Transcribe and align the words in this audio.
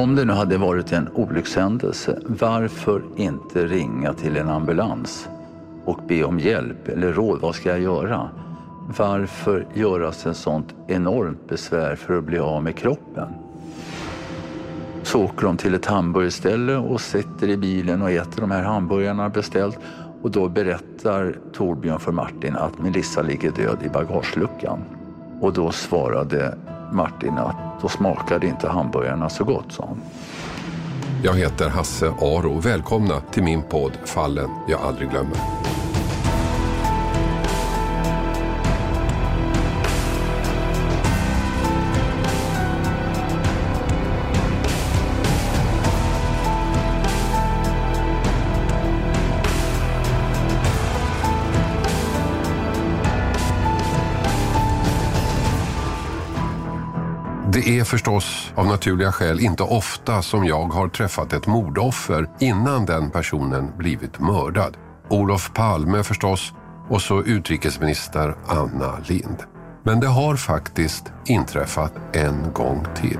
Om 0.00 0.14
det 0.14 0.24
nu 0.24 0.32
hade 0.32 0.58
varit 0.58 0.92
en 0.92 1.08
olyckshändelse, 1.14 2.18
varför 2.26 3.02
inte 3.16 3.66
ringa 3.66 4.12
till 4.12 4.36
en 4.36 4.48
ambulans 4.48 5.28
och 5.84 6.00
be 6.08 6.24
om 6.24 6.38
hjälp 6.38 6.88
eller 6.88 7.12
råd? 7.12 7.40
Vad 7.40 7.54
ska 7.54 7.68
jag 7.68 7.80
göra? 7.80 8.28
Varför 8.98 9.66
göras 9.74 10.26
en 10.26 10.34
sånt 10.34 10.74
enormt 10.86 11.48
besvär 11.48 11.96
för 11.96 12.18
att 12.18 12.24
bli 12.24 12.38
av 12.38 12.62
med 12.62 12.76
kroppen? 12.76 13.28
Så 15.02 15.24
åker 15.24 15.46
de 15.46 15.56
till 15.56 15.74
ett 15.74 15.86
hamburgerställe 15.86 16.76
och 16.76 17.00
sitter 17.00 17.48
i 17.48 17.56
bilen 17.56 18.02
och 18.02 18.10
äter 18.10 18.40
de 18.40 18.50
här 18.50 18.62
hamburgarna 18.62 19.28
beställt. 19.28 19.78
Och 20.22 20.30
då 20.30 20.48
berättar 20.48 21.36
Torbjörn 21.52 22.00
för 22.00 22.12
Martin 22.12 22.56
att 22.56 22.78
Melissa 22.78 23.22
ligger 23.22 23.50
död 23.50 23.78
i 23.84 23.88
bagageluckan. 23.88 24.78
Och 25.40 25.52
då 25.52 25.70
svarade 25.70 26.54
Martin 26.92 27.38
att 27.38 27.80
då 27.82 27.88
smakade 27.88 28.46
inte 28.46 28.68
hamburgarna 28.68 29.28
så 29.28 29.44
gott, 29.44 29.72
sa 29.72 29.86
han. 29.86 30.00
Jag 31.22 31.34
heter 31.34 31.68
Hasse 31.68 32.08
Aro. 32.08 32.60
Välkomna 32.60 33.20
till 33.20 33.42
min 33.42 33.62
podd 33.62 33.92
Fallen 34.04 34.50
jag 34.68 34.80
aldrig 34.80 35.10
glömmer. 35.10 35.36
Det 57.70 57.78
är 57.78 57.84
förstås 57.84 58.52
av 58.54 58.66
naturliga 58.66 59.12
skäl 59.12 59.40
inte 59.40 59.62
ofta 59.62 60.22
som 60.22 60.44
jag 60.44 60.64
har 60.64 60.88
träffat 60.88 61.32
ett 61.32 61.46
mordoffer 61.46 62.28
innan 62.40 62.86
den 62.86 63.10
personen 63.10 63.72
blivit 63.76 64.20
mördad. 64.20 64.76
Olof 65.08 65.52
Palme 65.54 66.02
förstås 66.02 66.52
och 66.88 67.02
så 67.02 67.22
utrikesminister 67.22 68.34
Anna 68.46 68.98
Lind. 69.06 69.36
Men 69.82 70.00
det 70.00 70.06
har 70.06 70.36
faktiskt 70.36 71.12
inträffat 71.26 71.92
en 72.12 72.52
gång 72.52 72.86
till. 72.96 73.18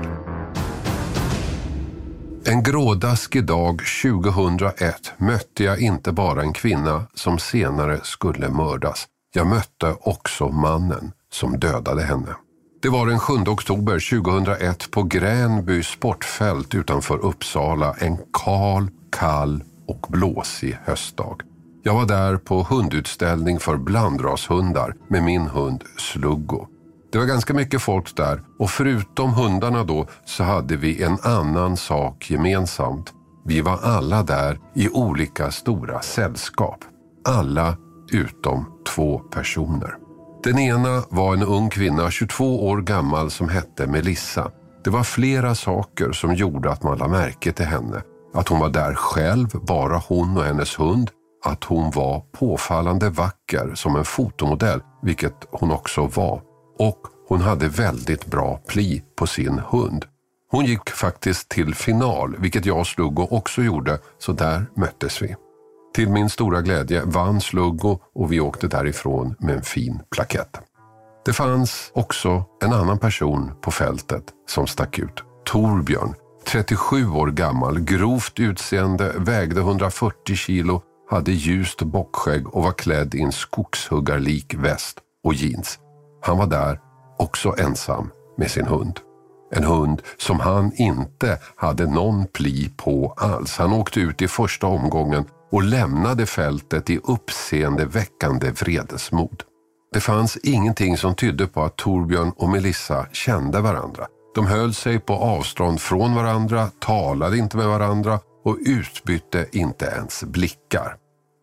En 2.45 2.63
grådaskig 2.63 3.45
dag 3.45 3.81
2001 4.03 5.13
mötte 5.17 5.63
jag 5.63 5.79
inte 5.81 6.11
bara 6.11 6.41
en 6.41 6.53
kvinna 6.53 7.03
som 7.13 7.39
senare 7.39 7.99
skulle 8.03 8.49
mördas. 8.49 9.07
Jag 9.33 9.47
mötte 9.47 9.95
också 9.99 10.49
mannen 10.49 11.11
som 11.29 11.59
dödade 11.59 12.01
henne. 12.01 12.35
Det 12.81 12.89
var 12.89 13.05
den 13.05 13.19
7 13.19 13.33
oktober 13.33 14.21
2001 14.21 14.91
på 14.91 15.03
Gränby 15.03 15.83
sportfält 15.83 16.75
utanför 16.75 17.17
Uppsala 17.17 17.95
en 17.99 18.17
kal, 18.33 18.89
kall 19.11 19.63
och 19.87 20.07
blåsig 20.09 20.77
höstdag. 20.85 21.41
Jag 21.83 21.93
var 21.93 22.05
där 22.05 22.37
på 22.37 22.63
hundutställning 22.69 23.59
för 23.59 23.77
blandrashundar 23.77 24.95
med 25.07 25.23
min 25.23 25.41
hund 25.41 25.83
Sluggo. 25.97 26.67
Det 27.11 27.17
var 27.17 27.25
ganska 27.25 27.53
mycket 27.53 27.81
folk 27.81 28.15
där 28.15 28.41
och 28.59 28.69
förutom 28.69 29.33
hundarna 29.33 29.83
då 29.83 30.07
så 30.25 30.43
hade 30.43 30.75
vi 30.75 31.03
en 31.03 31.17
annan 31.23 31.77
sak 31.77 32.31
gemensamt. 32.31 33.13
Vi 33.45 33.61
var 33.61 33.79
alla 33.83 34.23
där 34.23 34.59
i 34.75 34.89
olika 34.89 35.51
stora 35.51 36.01
sällskap. 36.01 36.79
Alla 37.25 37.77
utom 38.11 38.65
två 38.95 39.19
personer. 39.19 40.00
Den 40.43 40.59
ena 40.59 41.03
var 41.09 41.33
en 41.33 41.43
ung 41.43 41.69
kvinna, 41.69 42.11
22 42.11 42.67
år 42.67 42.81
gammal, 42.81 43.31
som 43.31 43.49
hette 43.49 43.87
Melissa. 43.87 44.51
Det 44.83 44.89
var 44.89 45.03
flera 45.03 45.55
saker 45.55 46.11
som 46.11 46.35
gjorde 46.35 46.71
att 46.71 46.83
man 46.83 46.97
lade 46.97 47.11
märke 47.11 47.51
till 47.51 47.65
henne. 47.65 48.01
Att 48.33 48.47
hon 48.47 48.59
var 48.59 48.69
där 48.69 48.93
själv, 48.93 49.47
bara 49.61 49.97
hon 49.97 50.37
och 50.37 50.43
hennes 50.43 50.79
hund. 50.79 51.09
Att 51.45 51.63
hon 51.63 51.91
var 51.91 52.19
påfallande 52.19 53.09
vacker 53.09 53.71
som 53.75 53.95
en 53.95 54.05
fotomodell, 54.05 54.81
vilket 55.01 55.35
hon 55.51 55.71
också 55.71 56.05
var. 56.05 56.41
Och 56.79 56.99
hon 57.27 57.41
hade 57.41 57.67
väldigt 57.67 58.25
bra 58.25 58.61
pli 58.67 59.03
på 59.15 59.27
sin 59.27 59.59
hund. 59.59 60.05
Hon 60.51 60.65
gick 60.65 60.89
faktiskt 60.89 61.49
till 61.49 61.75
final, 61.75 62.35
vilket 62.39 62.65
jag 62.65 62.79
och 62.79 62.87
Sluggo 62.87 63.27
också 63.31 63.61
gjorde, 63.61 63.99
så 64.19 64.31
där 64.31 64.65
möttes 64.75 65.21
vi. 65.21 65.35
Till 65.93 66.09
min 66.09 66.29
stora 66.29 66.61
glädje 66.61 67.01
vann 67.05 67.41
Sluggo 67.41 67.99
och 68.15 68.31
vi 68.31 68.39
åkte 68.39 68.67
därifrån 68.67 69.35
med 69.39 69.55
en 69.55 69.61
fin 69.61 70.01
plakett. 70.15 70.59
Det 71.25 71.33
fanns 71.33 71.91
också 71.93 72.43
en 72.63 72.73
annan 72.73 72.99
person 72.99 73.51
på 73.61 73.71
fältet 73.71 74.23
som 74.47 74.67
stack 74.67 74.99
ut. 74.99 75.23
Torbjörn, 75.45 76.13
37 76.47 77.09
år 77.09 77.27
gammal, 77.27 77.79
grovt 77.79 78.39
utseende, 78.39 79.13
vägde 79.17 79.59
140 79.61 80.35
kilo, 80.35 80.81
hade 81.09 81.31
ljust 81.31 81.81
bockskägg 81.81 82.55
och 82.55 82.63
var 82.63 82.71
klädd 82.71 83.15
i 83.15 83.21
en 83.21 83.31
skogshuggarlik 83.31 84.53
väst 84.53 84.97
och 85.23 85.33
jeans. 85.33 85.79
Han 86.21 86.37
var 86.37 86.47
där, 86.47 86.79
också 87.17 87.55
ensam, 87.57 88.09
med 88.37 88.51
sin 88.51 88.67
hund. 88.67 88.99
En 89.51 89.63
hund 89.63 90.01
som 90.17 90.39
han 90.39 90.71
inte 90.75 91.39
hade 91.55 91.85
någon 91.85 92.27
pli 92.27 92.69
på 92.77 93.13
alls. 93.17 93.57
Han 93.57 93.73
åkte 93.73 93.99
ut 93.99 94.21
i 94.21 94.27
första 94.27 94.67
omgången 94.67 95.25
och 95.51 95.63
lämnade 95.63 96.25
fältet 96.25 96.89
i 96.89 96.99
uppseendeväckande 97.03 98.51
vredesmod. 98.51 99.43
Det 99.93 99.99
fanns 99.99 100.37
ingenting 100.37 100.97
som 100.97 101.15
tydde 101.15 101.47
på 101.47 101.63
att 101.63 101.75
Torbjörn 101.75 102.31
och 102.37 102.49
Melissa 102.49 103.05
kände 103.11 103.61
varandra. 103.61 104.07
De 104.35 104.45
höll 104.45 104.73
sig 104.73 104.99
på 104.99 105.13
avstånd 105.13 105.81
från 105.81 106.15
varandra, 106.15 106.69
talade 106.79 107.37
inte 107.37 107.57
med 107.57 107.67
varandra 107.67 108.19
och 108.45 108.57
utbytte 108.65 109.45
inte 109.51 109.85
ens 109.85 110.23
blickar. 110.23 110.95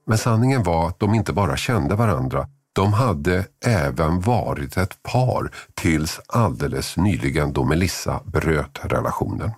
Men 0.06 0.18
sanningen 0.18 0.62
var 0.62 0.88
att 0.88 1.00
de 1.00 1.14
inte 1.14 1.32
bara 1.32 1.56
kände 1.56 1.94
varandra, 1.94 2.46
de 2.78 2.92
hade 2.92 3.44
även 3.64 4.20
varit 4.20 4.76
ett 4.76 5.02
par 5.02 5.50
tills 5.74 6.20
alldeles 6.26 6.96
nyligen 6.96 7.52
då 7.52 7.64
Melissa 7.64 8.20
bröt 8.24 8.78
relationen. 8.82 9.50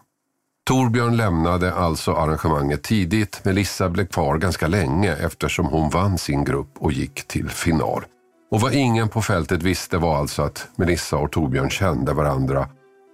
Torbjörn 0.66 1.16
lämnade 1.16 1.75
alltså 1.75 2.12
arrangemanget 2.12 2.82
tidigt. 2.82 3.44
Melissa 3.44 3.88
blev 3.88 4.06
kvar 4.06 4.38
ganska 4.38 4.66
länge 4.69 5.16
eftersom 5.16 5.66
hon 5.66 5.91
vann 5.91 6.19
sin 6.19 6.44
grupp 6.44 6.70
och 6.78 6.92
gick 6.92 7.28
till 7.28 7.48
final. 7.48 8.04
Och 8.50 8.60
vad 8.60 8.75
ingen 8.75 9.08
på 9.08 9.22
fältet 9.22 9.62
visste 9.62 9.98
var 9.98 10.19
alltså 10.19 10.42
att 10.42 10.69
Melissa 10.76 11.16
och 11.16 11.32
Torbjörn 11.32 11.70
kände 11.70 12.12
varandra 12.12 12.69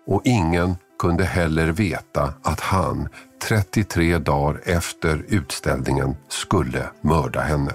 och 0.06 0.22
ingen 0.24 0.76
kunde 0.98 1.24
heller 1.24 1.66
veta 1.66 2.34
att 2.42 2.60
han 2.60 3.08
33 3.48 4.18
dagar 4.18 4.60
efter 4.64 5.24
utställningen 5.28 6.16
skulle 6.28 6.90
mörda 7.00 7.40
henne. 7.40 7.72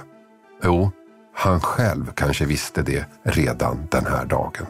Jo, 0.63 0.91
han 1.41 1.59
själv 1.59 2.11
kanske 2.15 2.45
visste 2.45 2.81
det 2.81 3.05
redan 3.23 3.87
den 3.91 4.05
här 4.05 4.25
dagen. 4.25 4.65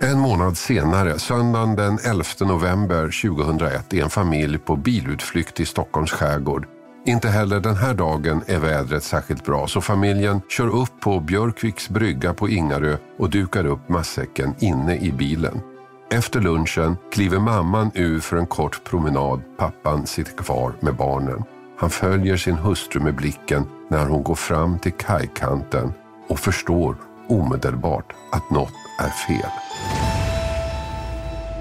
En 0.00 0.18
månad 0.18 0.56
senare, 0.56 1.18
söndagen 1.18 1.76
den 1.76 1.98
11 2.04 2.24
november 2.40 3.28
2001, 3.30 3.92
är 3.92 4.02
en 4.02 4.10
familj 4.10 4.58
på 4.58 4.76
bilutflykt 4.76 5.60
i 5.60 5.66
Stockholms 5.66 6.10
skärgård. 6.10 6.66
Inte 7.06 7.28
heller 7.28 7.60
den 7.60 7.76
här 7.76 7.94
dagen 7.94 8.42
är 8.46 8.58
vädret 8.58 9.04
särskilt 9.04 9.44
bra 9.44 9.66
så 9.66 9.80
familjen 9.80 10.40
kör 10.48 10.68
upp 10.68 11.00
på 11.00 11.20
Björkviks 11.20 11.88
brygga 11.88 12.34
på 12.34 12.48
Ingarö 12.48 12.96
och 13.18 13.30
dukar 13.30 13.66
upp 13.66 13.88
matsäcken 13.88 14.54
inne 14.58 14.96
i 14.96 15.12
bilen. 15.12 15.60
Efter 16.10 16.40
lunchen 16.40 16.96
kliver 17.12 17.38
mamman 17.38 17.90
ur 17.94 18.20
för 18.20 18.36
en 18.36 18.46
kort 18.46 18.84
promenad. 18.84 19.42
Pappan 19.58 20.06
sitter 20.06 20.36
kvar 20.36 20.72
med 20.80 20.94
barnen. 20.94 21.44
Han 21.78 21.90
följer 21.90 22.36
sin 22.36 22.54
hustru 22.54 23.00
med 23.00 23.14
blicken 23.14 23.66
när 23.88 24.06
hon 24.06 24.22
går 24.22 24.34
fram 24.34 24.78
till 24.78 24.92
kajkanten 24.92 25.92
och 26.28 26.38
förstår 26.38 26.96
omedelbart 27.28 28.12
att 28.32 28.50
något 28.50 28.72
är 28.98 29.10
fel. 29.10 29.50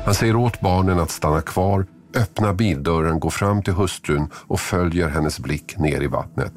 Han 0.06 0.16
säger 0.16 0.36
åt 0.36 0.60
barnen 0.60 1.00
att 1.00 1.12
stanna 1.12 1.42
kvar, 1.42 1.86
öppnar 2.16 2.54
bildörren, 2.54 3.20
går 3.20 3.30
fram 3.30 3.64
till 3.64 3.74
hustrun 3.74 4.28
och 4.34 4.60
följer 4.60 5.10
hennes 5.10 5.40
blick 5.40 5.78
ner 5.78 6.02
i 6.02 6.08
vattnet. 6.08 6.54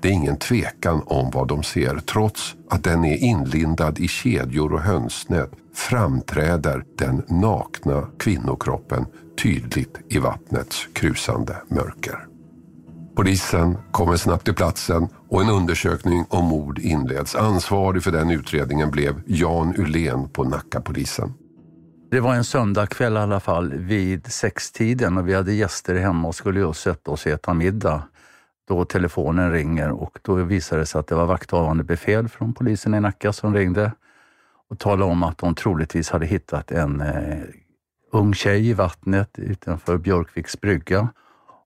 Det 0.00 0.08
är 0.08 0.12
ingen 0.12 0.36
tvekan 0.36 1.02
om 1.06 1.30
vad 1.30 1.48
de 1.48 1.62
ser. 1.62 1.98
Trots 1.98 2.54
att 2.70 2.84
den 2.84 3.04
är 3.04 3.16
inlindad 3.16 3.98
i 3.98 4.08
kedjor 4.08 4.72
och 4.72 4.80
hönsnät 4.80 5.50
framträder 5.74 6.84
den 6.98 7.22
nakna 7.28 8.06
kvinnokroppen 8.18 9.06
tydligt 9.42 9.98
i 10.08 10.18
vattnets 10.18 10.88
krusande 10.92 11.56
mörker. 11.68 12.31
Polisen 13.16 13.78
kommer 13.90 14.16
snabbt 14.16 14.44
till 14.44 14.54
platsen 14.54 15.08
och 15.28 15.42
en 15.42 15.48
undersökning 15.48 16.26
om 16.28 16.44
mord 16.44 16.78
inleds. 16.78 17.34
Ansvarig 17.34 18.02
för 18.02 18.10
den 18.10 18.30
utredningen 18.30 18.90
blev 18.90 19.22
Jan 19.26 19.74
Ulén 19.78 20.28
på 20.28 20.44
Nackapolisen. 20.44 21.34
Det 22.10 22.20
var 22.20 22.34
en 22.34 22.44
söndagkväll 22.44 23.14
i 23.14 23.18
alla 23.18 23.40
fall 23.40 23.74
vid 23.74 24.32
sextiden 24.32 25.18
och 25.18 25.28
vi 25.28 25.34
hade 25.34 25.52
gäster 25.52 25.94
hemma 25.94 26.28
och 26.28 26.34
skulle 26.34 26.60
just 26.60 26.80
sätta 26.80 27.10
oss 27.10 27.26
och 27.26 27.32
äta 27.32 27.54
middag. 27.54 28.02
Då 28.68 28.84
telefonen 28.84 29.52
ringer 29.52 29.90
och 29.90 30.18
då 30.22 30.34
visade 30.34 30.82
det 30.82 30.86
sig 30.86 30.98
att 30.98 31.06
det 31.06 31.14
var 31.14 31.26
vakthavande 31.26 31.84
befäl 31.84 32.28
från 32.28 32.54
polisen 32.54 32.94
i 32.94 33.00
Nacka 33.00 33.32
som 33.32 33.54
ringde 33.54 33.92
och 34.70 34.78
talade 34.78 35.12
om 35.12 35.22
att 35.22 35.38
de 35.38 35.54
troligtvis 35.54 36.10
hade 36.10 36.26
hittat 36.26 36.70
en 36.70 37.00
eh, 37.00 37.38
ung 38.12 38.34
tjej 38.34 38.68
i 38.68 38.72
vattnet 38.72 39.38
utanför 39.38 39.98
Björkviks 39.98 40.60
brygga 40.60 41.08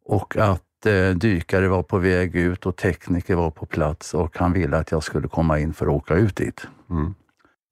och 0.04 0.36
att 0.36 0.65
dykare 1.14 1.68
var 1.68 1.82
på 1.82 1.98
väg 1.98 2.36
ut 2.36 2.66
och 2.66 2.76
tekniker 2.76 3.34
var 3.34 3.50
på 3.50 3.66
plats 3.66 4.14
och 4.14 4.38
han 4.38 4.52
ville 4.52 4.76
att 4.76 4.90
jag 4.90 5.02
skulle 5.02 5.28
komma 5.28 5.58
in 5.58 5.74
för 5.74 5.86
att 5.86 5.92
åka 5.92 6.14
ut 6.14 6.36
dit. 6.36 6.66
Mm. 6.90 7.14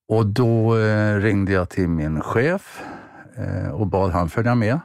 Och 0.09 0.27
då 0.27 0.79
eh, 0.79 1.17
ringde 1.17 1.53
jag 1.53 1.69
till 1.69 1.89
min 1.89 2.21
chef 2.21 2.83
eh, 3.37 3.71
och 3.71 3.87
bad 3.87 4.11
han 4.11 4.29
följa 4.29 4.55
med. 4.55 4.81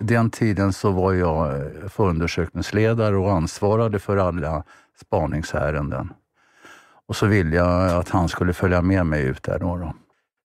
Den 0.00 0.30
tiden 0.30 0.72
så 0.72 0.90
var 0.90 1.12
jag 1.12 1.54
eh, 1.54 1.88
förundersökningsledare 1.88 3.16
och 3.16 3.32
ansvarade 3.32 3.98
för 3.98 4.16
alla 4.16 4.64
spaningsärenden. 5.00 6.12
Och 7.06 7.16
så 7.16 7.26
ville 7.26 7.56
jag 7.56 7.90
att 7.90 8.08
han 8.08 8.28
skulle 8.28 8.52
följa 8.52 8.82
med 8.82 9.06
mig 9.06 9.22
ut 9.22 9.42
där. 9.42 9.58
Då, 9.58 9.76
då. 9.76 9.94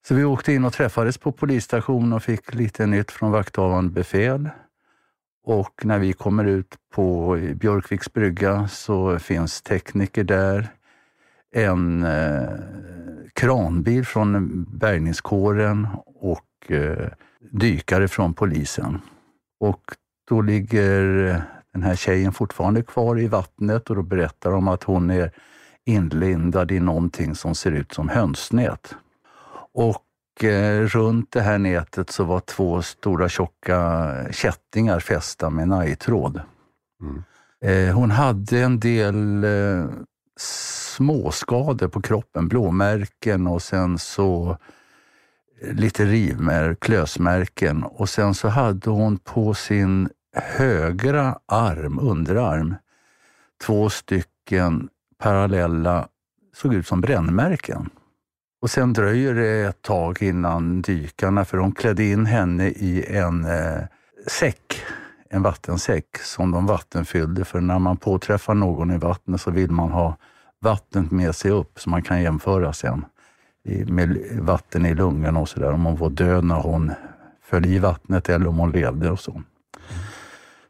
Så 0.07 0.15
vi 0.15 0.23
åkte 0.23 0.53
in 0.53 0.65
och 0.65 0.73
träffades 0.73 1.17
på 1.17 1.31
polisstationen 1.31 2.13
och 2.13 2.23
fick 2.23 2.53
lite 2.53 2.85
nytt 2.85 3.11
från 3.11 3.31
vakthavande 3.31 3.91
befäl. 3.91 4.49
Och 5.47 5.85
när 5.85 5.99
vi 5.99 6.13
kommer 6.13 6.45
ut 6.45 6.75
på 6.93 7.37
Björkviks 7.55 8.13
brygga 8.13 8.67
så 8.67 9.19
finns 9.19 9.61
tekniker 9.61 10.23
där. 10.23 10.67
En 11.55 12.03
eh, 12.03 12.49
kranbil 13.33 14.05
från 14.05 14.63
bärgningskåren 14.63 15.87
och 16.05 16.71
eh, 16.71 17.09
dykare 17.51 18.07
från 18.07 18.33
polisen. 18.33 19.01
Och 19.59 19.81
då 20.29 20.41
ligger 20.41 21.27
eh, 21.27 21.41
den 21.73 21.83
här 21.83 21.95
tjejen 21.95 22.33
fortfarande 22.33 22.83
kvar 22.83 23.19
i 23.19 23.27
vattnet 23.27 23.89
och 23.89 23.95
då 23.95 24.01
berättar 24.01 24.51
de 24.51 24.67
att 24.67 24.83
hon 24.83 25.09
är 25.09 25.31
inlindad 25.85 26.71
i 26.71 26.79
någonting 26.79 27.35
som 27.35 27.55
ser 27.55 27.71
ut 27.71 27.93
som 27.93 28.09
hönsnät. 28.09 28.95
Och 29.73 30.04
runt 30.43 31.31
det 31.31 31.41
här 31.41 31.57
nätet 31.57 32.09
så 32.09 32.23
var 32.23 32.39
två 32.39 32.81
stora 32.81 33.29
tjocka 33.29 34.11
kättingar 34.31 34.99
fästa 34.99 35.49
med 35.49 35.67
najtråd. 35.67 36.41
Mm. 37.01 37.23
Eh, 37.61 37.95
hon 37.95 38.11
hade 38.11 38.59
en 38.59 38.79
del 38.79 39.43
eh, 39.43 39.85
småskador 40.39 41.87
på 41.87 42.01
kroppen, 42.01 42.47
blåmärken 42.47 43.47
och 43.47 43.61
sen 43.61 43.99
så 43.99 44.57
lite 45.61 46.05
rivmär, 46.05 46.75
klösmärken 46.81 47.83
och 47.83 48.09
sen 48.09 48.33
så 48.33 48.47
hade 48.47 48.89
hon 48.89 49.17
på 49.17 49.53
sin 49.53 50.09
högra 50.35 51.39
arm, 51.45 51.99
underarm, 51.99 52.75
två 53.65 53.89
stycken 53.89 54.89
parallella, 55.17 56.07
såg 56.55 56.73
ut 56.73 56.87
som 56.87 57.01
brännmärken. 57.01 57.89
Och 58.65 58.71
sen 58.71 58.93
dröjer 58.93 59.33
det 59.33 59.65
ett 59.65 59.81
tag 59.81 60.21
innan 60.21 60.81
dykarna, 60.81 61.45
för 61.45 61.57
de 61.57 61.71
klädde 61.71 62.03
in 62.03 62.25
henne 62.25 62.67
i 62.67 63.17
en 63.17 63.45
eh, 63.45 63.81
säck, 64.27 64.81
en 65.29 65.41
vattensäck 65.41 66.17
som 66.17 66.51
de 66.51 66.65
vattenfyllde. 66.65 67.45
För 67.45 67.61
när 67.61 67.79
man 67.79 67.97
påträffar 67.97 68.53
någon 68.53 68.91
i 68.91 68.97
vattnet 68.97 69.41
så 69.41 69.51
vill 69.51 69.71
man 69.71 69.91
ha 69.91 70.17
vattnet 70.61 71.11
med 71.11 71.35
sig 71.35 71.51
upp 71.51 71.79
så 71.79 71.89
man 71.89 72.01
kan 72.01 72.21
jämföra 72.21 72.73
sen 72.73 73.05
med 73.87 74.17
vatten 74.39 74.85
i 74.85 74.95
lungorna 74.95 75.39
och 75.39 75.49
sådär. 75.49 75.71
Om 75.71 75.85
hon 75.85 75.95
var 75.95 76.09
död 76.09 76.43
när 76.43 76.61
hon 76.61 76.91
föll 77.43 77.65
i 77.65 77.79
vattnet 77.79 78.29
eller 78.29 78.47
om 78.47 78.57
hon 78.57 78.71
levde 78.71 79.11
och 79.11 79.19
så. 79.19 79.41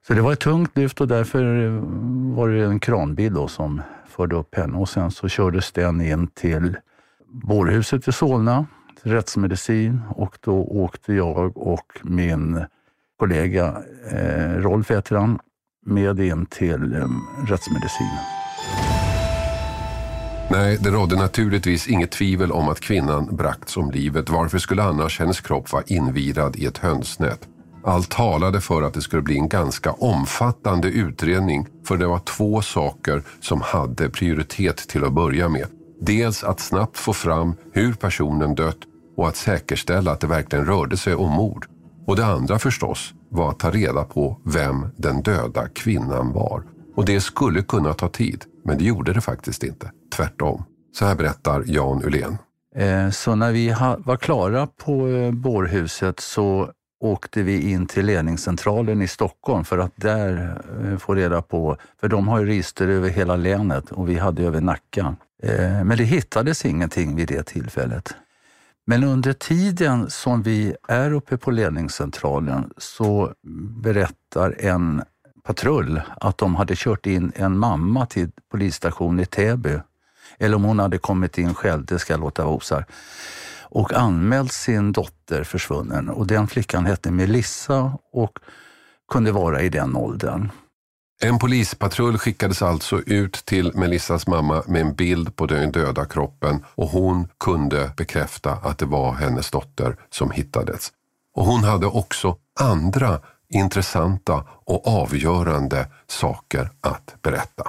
Så 0.07 0.13
det 0.13 0.21
var 0.21 0.33
ett 0.33 0.39
tungt 0.39 0.77
lyft 0.77 1.01
och 1.01 1.07
därför 1.07 1.65
eh, 1.65 1.71
var 2.35 2.49
det 2.49 2.65
en 2.65 2.79
kranbil 2.79 3.33
då 3.33 3.47
som 3.47 3.81
förde 4.07 4.35
upp 4.35 4.55
henne 4.55 4.77
och 4.77 4.89
sen 4.89 5.11
så 5.11 5.27
kördes 5.27 5.71
den 5.71 6.01
in 6.01 6.27
till 6.27 6.77
bårhuset 7.43 8.07
i 8.07 8.11
Solna, 8.11 8.65
rättsmedicin 9.03 10.01
och 10.09 10.37
då 10.41 10.63
åkte 10.63 11.13
jag 11.13 11.57
och 11.57 11.99
min 12.03 12.65
kollega 13.19 13.77
eh, 14.11 14.51
Rolf 14.51 14.91
heter 14.91 15.15
han, 15.15 15.39
med 15.85 16.19
in 16.19 16.45
till 16.45 16.93
eh, 16.93 17.07
rättsmedicin. 17.47 18.17
Nej, 20.51 20.77
det 20.81 20.89
rådde 20.89 21.15
naturligtvis 21.15 21.87
inget 21.87 22.11
tvivel 22.11 22.51
om 22.51 22.69
att 22.69 22.79
kvinnan 22.79 23.35
bragts 23.35 23.77
om 23.77 23.91
livet. 23.91 24.29
Varför 24.29 24.57
skulle 24.57 24.83
annars 24.83 25.19
hennes 25.19 25.41
kropp 25.41 25.71
vara 25.71 25.83
invirad 25.87 26.55
i 26.55 26.65
ett 26.65 26.77
hönsnät? 26.77 27.47
Allt 27.83 28.09
talade 28.09 28.61
för 28.61 28.81
att 28.81 28.93
det 28.93 29.01
skulle 29.01 29.21
bli 29.21 29.37
en 29.37 29.49
ganska 29.49 29.91
omfattande 29.91 30.87
utredning 30.87 31.67
för 31.87 31.97
det 31.97 32.07
var 32.07 32.19
två 32.19 32.61
saker 32.61 33.23
som 33.41 33.61
hade 33.61 34.09
prioritet 34.09 34.77
till 34.77 35.03
att 35.03 35.13
börja 35.13 35.49
med. 35.49 35.67
Dels 35.99 36.43
att 36.43 36.59
snabbt 36.59 36.97
få 36.97 37.13
fram 37.13 37.55
hur 37.73 37.93
personen 37.93 38.55
dött 38.55 38.79
och 39.17 39.27
att 39.27 39.35
säkerställa 39.35 40.11
att 40.11 40.19
det 40.19 40.27
verkligen 40.27 40.65
rörde 40.65 40.97
sig 40.97 41.15
om 41.15 41.31
mord. 41.31 41.65
Och 42.07 42.15
det 42.15 42.25
andra 42.25 42.59
förstås 42.59 43.13
var 43.29 43.49
att 43.49 43.59
ta 43.59 43.71
reda 43.71 44.03
på 44.03 44.37
vem 44.43 44.87
den 44.97 45.21
döda 45.21 45.67
kvinnan 45.67 46.33
var. 46.33 46.63
Och 46.95 47.05
det 47.05 47.21
skulle 47.21 47.61
kunna 47.61 47.93
ta 47.93 48.07
tid, 48.07 48.45
men 48.65 48.77
det 48.77 48.83
gjorde 48.83 49.13
det 49.13 49.21
faktiskt 49.21 49.63
inte. 49.63 49.91
Tvärtom. 50.15 50.63
Så 50.93 51.05
här 51.05 51.15
berättar 51.15 51.63
Jan 51.65 52.03
Ulén. 52.03 52.37
Eh, 52.75 53.09
så 53.09 53.35
när 53.35 53.51
vi 53.51 53.75
var 53.99 54.17
klara 54.17 54.67
på 54.67 55.07
eh, 55.07 55.31
bårhuset 55.31 56.19
så 56.19 56.69
åkte 56.99 57.41
vi 57.41 57.71
in 57.71 57.85
till 57.85 58.05
ledningscentralen 58.05 59.01
i 59.01 59.07
Stockholm 59.07 59.63
för 59.63 59.77
att 59.77 59.93
där 59.95 60.61
eh, 60.83 60.97
få 60.97 61.15
reda 61.15 61.41
på, 61.41 61.77
för 61.99 62.07
de 62.07 62.27
har 62.27 62.39
ju 62.39 62.45
register 62.45 62.87
över 62.87 63.09
hela 63.09 63.35
länet 63.35 63.91
och 63.91 64.09
vi 64.09 64.17
hade 64.17 64.43
över 64.43 64.61
Nacka. 64.61 65.15
Eh, 65.43 65.83
men 65.83 65.97
det 65.97 66.03
hittades 66.03 66.65
ingenting 66.65 67.15
vid 67.15 67.27
det 67.27 67.43
tillfället. 67.43 68.15
Men 68.87 69.03
under 69.03 69.33
tiden 69.33 70.09
som 70.09 70.43
vi 70.43 70.75
är 70.87 71.13
uppe 71.13 71.37
på 71.37 71.51
ledningscentralen 71.51 72.71
så 72.77 73.33
berättar 73.83 74.55
en 74.59 75.03
patrull 75.43 76.01
att 76.21 76.37
de 76.37 76.55
hade 76.55 76.73
kört 76.77 77.05
in 77.05 77.31
en 77.35 77.57
mamma 77.57 78.05
till 78.05 78.31
polisstationen 78.51 79.19
i 79.19 79.25
Täby. 79.25 79.79
Eller 80.37 80.55
om 80.55 80.63
hon 80.63 80.79
hade 80.79 80.97
kommit 80.97 81.37
in 81.37 81.53
själv, 81.53 81.85
det 81.85 81.99
ska 81.99 82.13
jag 82.13 82.19
låta 82.19 82.45
vara 82.45 82.55
osagt. 82.55 82.91
Och 83.61 83.93
anmält 83.93 84.51
sin 84.51 84.91
dotter 84.91 85.43
försvunnen. 85.43 86.09
Och 86.09 86.27
den 86.27 86.47
flickan 86.47 86.85
hette 86.85 87.11
Melissa 87.11 87.97
och 88.11 88.39
kunde 89.11 89.31
vara 89.31 89.61
i 89.61 89.69
den 89.69 89.95
åldern. 89.95 90.49
En 91.23 91.39
polispatrull 91.39 92.17
skickades 92.17 92.61
alltså 92.61 93.01
ut 93.05 93.33
till 93.33 93.71
Melissas 93.75 94.27
mamma 94.27 94.63
med 94.67 94.81
en 94.81 94.95
bild 94.95 95.35
på 95.35 95.45
den 95.45 95.71
döda 95.71 96.05
kroppen 96.05 96.63
och 96.75 96.87
hon 96.87 97.27
kunde 97.39 97.91
bekräfta 97.97 98.51
att 98.51 98.77
det 98.77 98.85
var 98.85 99.13
hennes 99.13 99.51
dotter 99.51 99.95
som 100.09 100.31
hittades. 100.31 100.91
Och 101.35 101.45
hon 101.45 101.63
hade 101.63 101.85
också 101.85 102.37
andra 102.59 103.19
intressanta 103.49 104.43
och 104.49 104.87
avgörande 104.87 105.87
saker 106.07 106.69
att 106.81 107.15
berätta. 107.21 107.67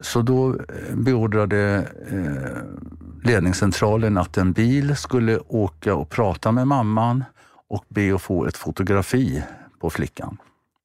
Så 0.00 0.22
då 0.22 0.48
eh, 0.48 0.94
beordrade 0.94 1.88
eh, 2.10 3.28
ledningscentralen 3.28 4.18
att 4.18 4.36
en 4.36 4.52
bil 4.52 4.96
skulle 4.96 5.38
åka 5.38 5.94
och 5.94 6.10
prata 6.10 6.52
med 6.52 6.66
mamman 6.66 7.24
och 7.68 7.84
be 7.88 8.14
att 8.14 8.22
få 8.22 8.46
ett 8.46 8.56
fotografi 8.56 9.42
på 9.80 9.90
flickan. 9.90 10.36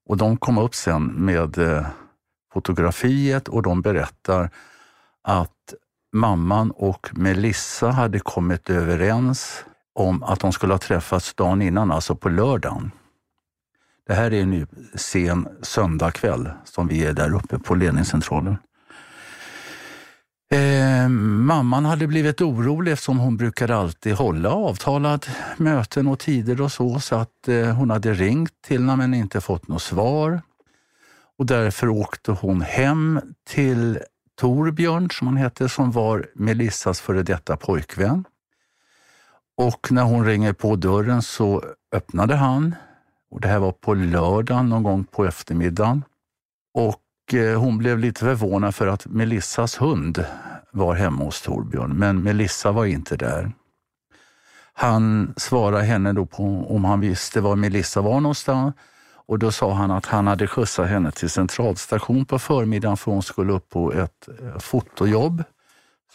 Och 0.08 0.18
de 0.18 0.38
kom 0.38 0.58
upp 0.58 0.76
sen 0.76 1.04
med 1.06 1.58
eh, 1.58 1.86
fotografiet 2.54 3.48
och 3.48 3.64
de 3.64 3.82
berättar 3.82 4.50
att 5.24 5.74
mamman 6.14 6.72
och 6.72 7.10
Melissa 7.14 7.92
hade 7.92 8.20
kommit 8.20 8.70
överens 8.70 9.66
om 9.96 10.24
att 10.24 10.40
de 10.40 10.52
skulle 10.52 10.74
ha 10.74 10.80
träffats 10.80 11.34
dagen 11.34 11.62
innan, 11.62 11.92
alltså 11.92 12.16
på 12.16 12.30
lördagen. 12.30 12.92
Det 14.08 14.14
här 14.14 14.34
är 14.34 14.46
nu 14.46 14.68
sen 14.96 15.48
söndagkväll 15.62 16.50
som 16.64 16.88
vi 16.88 17.06
är 17.06 17.14
där 17.14 17.36
uppe 17.36 17.60
på 17.60 17.76
ledningscentralen. 17.76 18.58
Eh, 20.52 21.10
mamman 21.10 21.86
hade 21.86 22.08
blivit 22.08 22.42
orolig 22.42 22.92
eftersom 22.92 23.20
hon 23.20 23.38
brukade 23.38 23.76
alltid 23.76 24.14
hålla 24.14 24.50
avtalad 24.50 25.26
möten 25.58 26.08
och 26.08 26.20
tider 26.20 26.62
och 26.62 26.72
så, 26.72 27.00
så 27.00 27.16
att 27.16 27.48
eh, 27.48 27.76
hon 27.76 27.90
hade 27.90 28.14
ringt 28.14 28.62
till 28.68 28.82
henne 28.82 28.96
men 28.96 29.14
inte 29.14 29.42
fått 29.42 29.68
något 29.68 29.82
svar. 29.82 30.42
Och 31.42 31.48
därför 31.48 31.90
åkte 31.90 32.32
hon 32.32 32.62
hem 32.62 33.22
till 33.50 34.00
Torbjörn, 34.36 35.10
som 35.10 35.28
han 35.28 35.38
hette, 35.38 35.70
som 35.70 35.92
var 35.92 36.26
Melissas 36.36 37.02
före 37.02 37.24
detta 37.24 37.58
pojkvän. 37.58 38.26
Och 39.58 39.92
när 39.92 40.04
hon 40.04 40.26
ringer 40.26 40.54
på 40.54 40.76
dörren 40.76 41.22
så 41.22 41.64
öppnade 41.92 42.36
han 42.36 42.76
och 43.32 43.42
det 43.42 43.48
här 43.48 43.60
var 43.60 43.72
på 43.72 43.94
lördagen 43.94 44.70
någon 44.70 44.84
gång 44.84 45.04
på 45.04 45.26
eftermiddagen. 45.26 46.04
Och 46.74 47.34
eh, 47.34 47.60
hon 47.60 47.78
blev 47.78 48.00
lite 48.00 48.20
förvånad 48.20 48.76
för 48.76 48.88
att 48.88 49.06
Melissas 49.06 49.82
hund 49.82 50.26
var 50.72 50.96
hemma 50.96 51.24
hos 51.24 51.42
Torbjörn, 51.42 51.98
men 51.98 52.24
Melissa 52.24 52.72
var 52.72 52.86
inte 52.86 53.18
där. 53.18 53.52
Han 54.74 55.34
svarade 55.38 55.84
henne 55.84 56.14
då 56.14 56.26
på 56.26 56.66
om 56.70 56.86
han 56.86 57.00
visste 57.00 57.42
var 57.42 57.56
Melissa 57.56 58.02
var 58.02 58.20
någonstans 58.20 58.76
och 59.32 59.40
då 59.40 59.52
sa 59.52 59.74
han 59.74 59.92
att 59.92 60.06
han 60.06 60.28
hade 60.28 60.48
skjutsat 60.48 60.88
henne 60.88 61.12
till 61.12 61.30
centralstation 61.30 62.26
på 62.26 62.40
förmiddagen 62.40 62.98
för 62.98 63.12
hon 63.12 63.24
skulle 63.24 63.54
upp 63.54 63.70
på 63.70 63.94
ett 63.94 64.28
eh, 64.42 64.60
fotojobb 64.60 65.44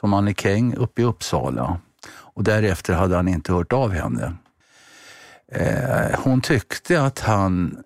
som 0.01 0.11
mannekäng 0.11 0.75
uppe 0.75 1.03
i 1.03 1.05
Uppsala. 1.05 1.81
Och 2.09 2.45
därefter 2.45 2.95
hade 2.95 3.17
han 3.17 3.29
inte 3.29 3.53
hört 3.53 3.73
av 3.73 3.91
henne. 3.91 4.33
Eh, 5.53 6.21
hon 6.25 6.41
tyckte 6.41 7.03
att 7.03 7.19
han 7.19 7.79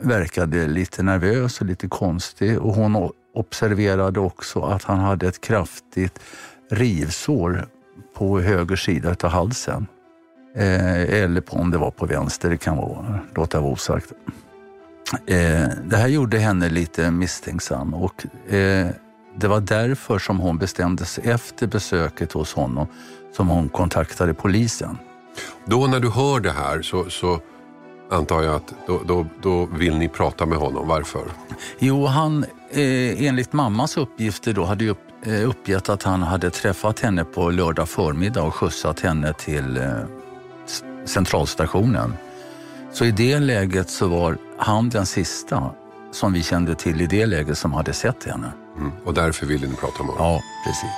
verkade 0.00 0.66
lite 0.66 1.02
nervös 1.02 1.60
och 1.60 1.66
lite 1.66 1.88
konstig 1.88 2.60
och 2.60 2.74
hon 2.74 3.10
observerade 3.34 4.20
också 4.20 4.62
att 4.62 4.84
han 4.84 4.98
hade 4.98 5.28
ett 5.28 5.40
kraftigt 5.40 6.20
rivsår 6.70 7.66
på 8.14 8.40
höger 8.40 8.76
sida 8.76 9.16
av 9.22 9.30
halsen. 9.30 9.86
Eh, 10.54 11.22
eller 11.22 11.40
på, 11.40 11.56
om 11.56 11.70
det 11.70 11.78
var 11.78 11.90
på 11.90 12.06
vänster, 12.06 12.50
det 12.50 12.56
kan 12.56 12.76
vara, 12.76 13.20
låta 13.34 13.60
vara 13.60 13.72
osagt. 13.72 14.12
Eh, 15.26 15.68
det 15.84 15.96
här 15.96 16.08
gjorde 16.08 16.38
henne 16.38 16.68
lite 16.68 17.10
misstänksam 17.10 17.94
och 17.94 18.26
eh, 18.54 18.88
det 19.36 19.48
var 19.48 19.60
därför 19.60 20.18
som 20.18 20.38
hon 20.38 20.58
bestämde 20.58 21.04
sig 21.04 21.24
efter 21.24 21.66
besöket 21.66 22.32
hos 22.32 22.54
honom 22.54 22.86
som 23.36 23.48
hon 23.48 23.68
kontaktade 23.68 24.34
polisen. 24.34 24.98
Då 25.64 25.86
när 25.86 26.00
du 26.00 26.10
hör 26.10 26.40
det 26.40 26.50
här 26.50 26.82
så, 26.82 27.10
så 27.10 27.40
antar 28.10 28.42
jag 28.42 28.54
att 28.54 28.74
då, 28.86 29.00
då, 29.06 29.26
då, 29.42 29.66
vill 29.66 29.96
ni 29.96 30.08
prata 30.08 30.46
med 30.46 30.58
honom. 30.58 30.88
Varför? 30.88 31.22
Jo, 31.78 32.06
han 32.06 32.44
eh, 32.70 33.26
enligt 33.26 33.52
mammas 33.52 33.96
uppgifter 33.96 34.52
då 34.52 34.64
hade 34.64 34.88
upp, 34.88 34.98
eh, 35.26 35.48
uppgett 35.48 35.88
att 35.88 36.02
han 36.02 36.22
hade 36.22 36.50
träffat 36.50 37.00
henne 37.00 37.24
på 37.24 37.50
lördag 37.50 37.88
förmiddag 37.88 38.42
och 38.42 38.54
skjutsat 38.54 39.00
henne 39.00 39.32
till 39.32 39.76
eh, 39.76 39.84
centralstationen. 41.04 42.14
Så 42.92 43.04
i 43.04 43.10
det 43.10 43.38
läget 43.38 43.90
så 43.90 44.08
var 44.08 44.38
han 44.58 44.88
den 44.88 45.06
sista 45.06 45.70
som 46.12 46.32
vi 46.32 46.42
kände 46.42 46.74
till 46.74 47.00
i 47.00 47.06
det 47.06 47.26
läget 47.26 47.58
som 47.58 47.72
hade 47.72 47.92
sett 47.92 48.24
henne. 48.24 48.52
Mm. 48.78 48.92
Och 49.04 49.14
därför 49.14 49.46
ville 49.46 49.66
ni 49.66 49.74
prata 49.74 50.02
med 50.02 50.14
honom? 50.14 50.32
Ja, 50.32 50.42
precis. 50.66 50.90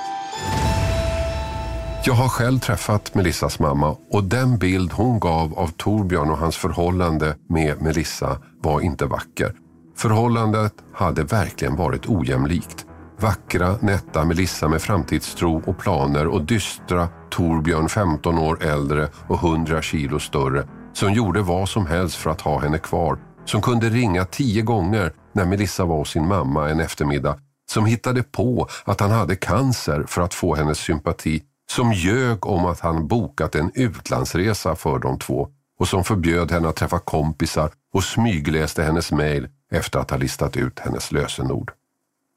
Jag 2.05 2.13
har 2.13 2.29
själv 2.29 2.59
träffat 2.59 3.15
Melissas 3.15 3.59
mamma 3.59 3.97
och 4.11 4.23
den 4.23 4.57
bild 4.57 4.91
hon 4.93 5.19
gav 5.19 5.59
av 5.59 5.67
Torbjörn 5.67 6.29
och 6.31 6.37
hans 6.37 6.57
förhållande 6.57 7.35
med 7.49 7.81
Melissa 7.81 8.37
var 8.61 8.81
inte 8.81 9.05
vacker. 9.05 9.53
Förhållandet 9.97 10.73
hade 10.93 11.23
verkligen 11.23 11.75
varit 11.75 12.05
ojämlikt. 12.05 12.85
Vackra, 13.19 13.75
nätta 13.81 14.25
Melissa 14.25 14.67
med 14.67 14.81
framtidstro 14.81 15.63
och 15.65 15.77
planer 15.77 16.27
och 16.27 16.45
dystra 16.45 17.07
Torbjörn 17.29 17.89
15 17.89 18.37
år 18.37 18.63
äldre 18.63 19.09
och 19.27 19.43
100 19.43 19.81
kilo 19.81 20.19
större 20.19 20.67
som 20.93 21.13
gjorde 21.13 21.41
vad 21.41 21.69
som 21.69 21.85
helst 21.87 22.15
för 22.15 22.29
att 22.29 22.41
ha 22.41 22.59
henne 22.59 22.77
kvar. 22.77 23.19
Som 23.45 23.61
kunde 23.61 23.89
ringa 23.89 24.25
tio 24.25 24.61
gånger 24.61 25.13
när 25.31 25.45
Melissa 25.45 25.85
var 25.85 25.97
hos 25.97 26.09
sin 26.09 26.27
mamma 26.27 26.69
en 26.69 26.79
eftermiddag. 26.79 27.39
Som 27.71 27.85
hittade 27.85 28.23
på 28.23 28.67
att 28.83 28.99
han 28.99 29.11
hade 29.11 29.35
cancer 29.35 30.03
för 30.07 30.21
att 30.21 30.33
få 30.33 30.55
hennes 30.55 30.77
sympati. 30.77 31.43
Som 31.71 31.93
ljög 31.93 32.45
om 32.45 32.65
att 32.65 32.79
han 32.79 33.07
bokat 33.07 33.55
en 33.55 33.71
utlandsresa 33.73 34.75
för 34.75 34.99
de 34.99 35.19
två 35.19 35.47
och 35.79 35.87
som 35.87 36.03
förbjöd 36.03 36.51
henne 36.51 36.69
att 36.69 36.75
träffa 36.75 36.99
kompisar 36.99 37.71
och 37.93 38.03
smygläste 38.03 38.83
hennes 38.83 39.11
mejl 39.11 39.47
efter 39.71 39.99
att 39.99 40.11
ha 40.11 40.17
listat 40.17 40.57
ut 40.57 40.79
hennes 40.79 41.11
lösenord. 41.11 41.71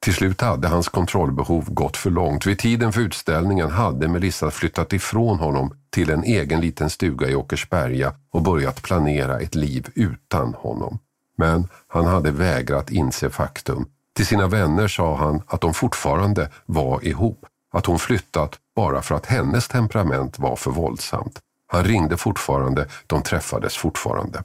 Till 0.02 0.14
slut 0.14 0.40
hade 0.40 0.68
hans 0.68 0.88
kontrollbehov 0.88 1.64
gått 1.74 1.96
för 1.96 2.10
långt. 2.10 2.46
Vid 2.46 2.58
tiden 2.58 2.92
för 2.92 3.00
utställningen 3.00 3.70
hade 3.70 4.08
Melissa 4.08 4.50
flyttat 4.50 4.92
ifrån 4.92 5.38
honom 5.38 5.74
till 5.96 6.10
en 6.10 6.24
egen 6.24 6.60
liten 6.60 6.90
stuga 6.90 7.28
i 7.28 7.34
Åkersberga 7.34 8.12
och 8.30 8.42
börjat 8.42 8.82
planera 8.82 9.40
ett 9.40 9.54
liv 9.54 9.88
utan 9.94 10.54
honom. 10.54 10.98
Men 11.38 11.68
han 11.88 12.06
hade 12.06 12.30
vägrat 12.30 12.90
inse 12.90 13.30
faktum. 13.30 13.86
Till 14.16 14.26
sina 14.26 14.46
vänner 14.46 14.88
sa 14.88 15.16
han 15.16 15.42
att 15.46 15.60
de 15.60 15.74
fortfarande 15.74 16.50
var 16.66 17.04
ihop. 17.04 17.46
Att 17.72 17.86
hon 17.86 17.98
flyttat 17.98 18.58
bara 18.76 19.02
för 19.02 19.14
att 19.14 19.26
hennes 19.26 19.68
temperament 19.68 20.38
var 20.38 20.56
för 20.56 20.70
våldsamt. 20.70 21.38
Han 21.66 21.84
ringde 21.84 22.16
fortfarande, 22.16 22.88
de 23.06 23.22
träffades 23.22 23.76
fortfarande. 23.76 24.42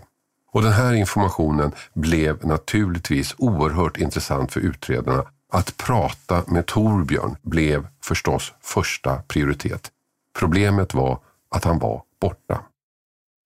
Och 0.51 0.61
den 0.61 0.73
här 0.73 0.93
informationen 0.93 1.71
blev 1.93 2.45
naturligtvis 2.45 3.35
oerhört 3.37 3.97
intressant 3.97 4.51
för 4.51 4.59
utredarna 4.59 5.23
att 5.53 5.77
prata 5.77 6.43
med 6.47 6.65
Torbjörn 6.65 7.35
blev 7.41 7.87
förstås 8.03 8.53
första 8.61 9.15
prioritet. 9.27 9.91
Problemet 10.39 10.93
var 10.93 11.19
att 11.55 11.63
han 11.63 11.79
var 11.79 12.03
borta. 12.21 12.63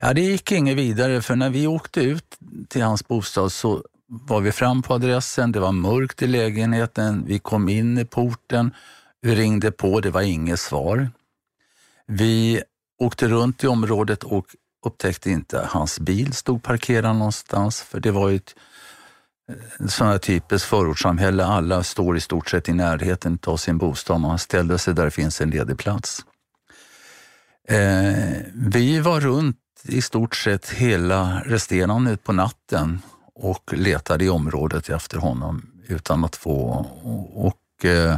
Ja, 0.02 0.14
det 0.14 0.22
gick 0.22 0.52
inget 0.52 0.78
vidare 0.78 1.22
för 1.22 1.36
när 1.36 1.50
vi 1.50 1.68
åkte 1.68 2.02
ut 2.02 2.38
till 2.70 2.84
hans 2.84 3.08
bostad 3.08 3.52
så 3.52 3.84
var 4.08 4.42
vi 4.42 4.52
fram 4.52 4.82
på 4.82 4.94
adressen, 4.94 5.52
det 5.52 5.60
var 5.60 5.72
mörkt 5.72 6.22
i 6.22 6.28
lägenheten, 6.28 7.24
vi 7.28 7.40
kom 7.40 7.70
in 7.70 7.98
i 7.98 8.06
porten, 8.06 8.74
vi 9.22 9.36
ringde 9.36 9.72
på, 9.72 10.00
det 10.00 10.10
var 10.10 10.22
inget 10.22 10.60
svar. 10.60 11.10
Vi 12.08 12.62
åkte 13.00 13.28
runt 13.28 13.64
i 13.64 13.68
området 13.68 14.24
och 14.24 14.46
upptäckte 14.86 15.30
inte 15.30 15.68
hans 15.70 16.00
bil 16.00 16.34
stod 16.34 16.64
parkerad 16.64 17.16
någonstans, 17.16 17.82
för 17.82 18.00
det 18.00 18.12
var 18.12 18.30
ju 18.30 18.36
ett 18.36 18.56
eh, 19.50 19.88
sånt 19.88 20.12
här 20.12 20.18
typiskt 20.18 20.70
förortssamhälle. 20.70 21.46
Alla 21.46 21.84
står 21.84 22.18
i 22.18 22.20
stort 22.20 22.50
sett 22.50 22.70
i 22.70 22.74
närheten 22.74 23.40
av 23.46 23.58
sin 23.58 23.78
bostad. 23.78 24.22
Man 24.22 24.40
ställer 24.40 24.78
sig 24.78 24.94
där 24.94 25.06
det 25.06 25.12
finns 25.12 25.42
en 25.42 25.50
ledig 25.50 25.78
plats. 25.78 26.26
Eh, 27.68 28.38
vi 28.54 29.00
var 29.00 29.20
runt 29.20 29.58
i 29.84 30.02
stort 30.02 30.36
sett 30.36 30.70
hela 30.70 31.42
resterande 31.46 32.18
på 32.18 32.34
natten 32.34 33.02
och 33.36 33.74
letade 33.74 34.26
i 34.26 34.30
området 34.30 34.90
efter 34.90 35.18
honom 35.18 35.66
utan 35.88 36.26
att 36.26 36.36
få... 36.36 36.86
Och, 37.34 37.86
eh, 37.86 38.18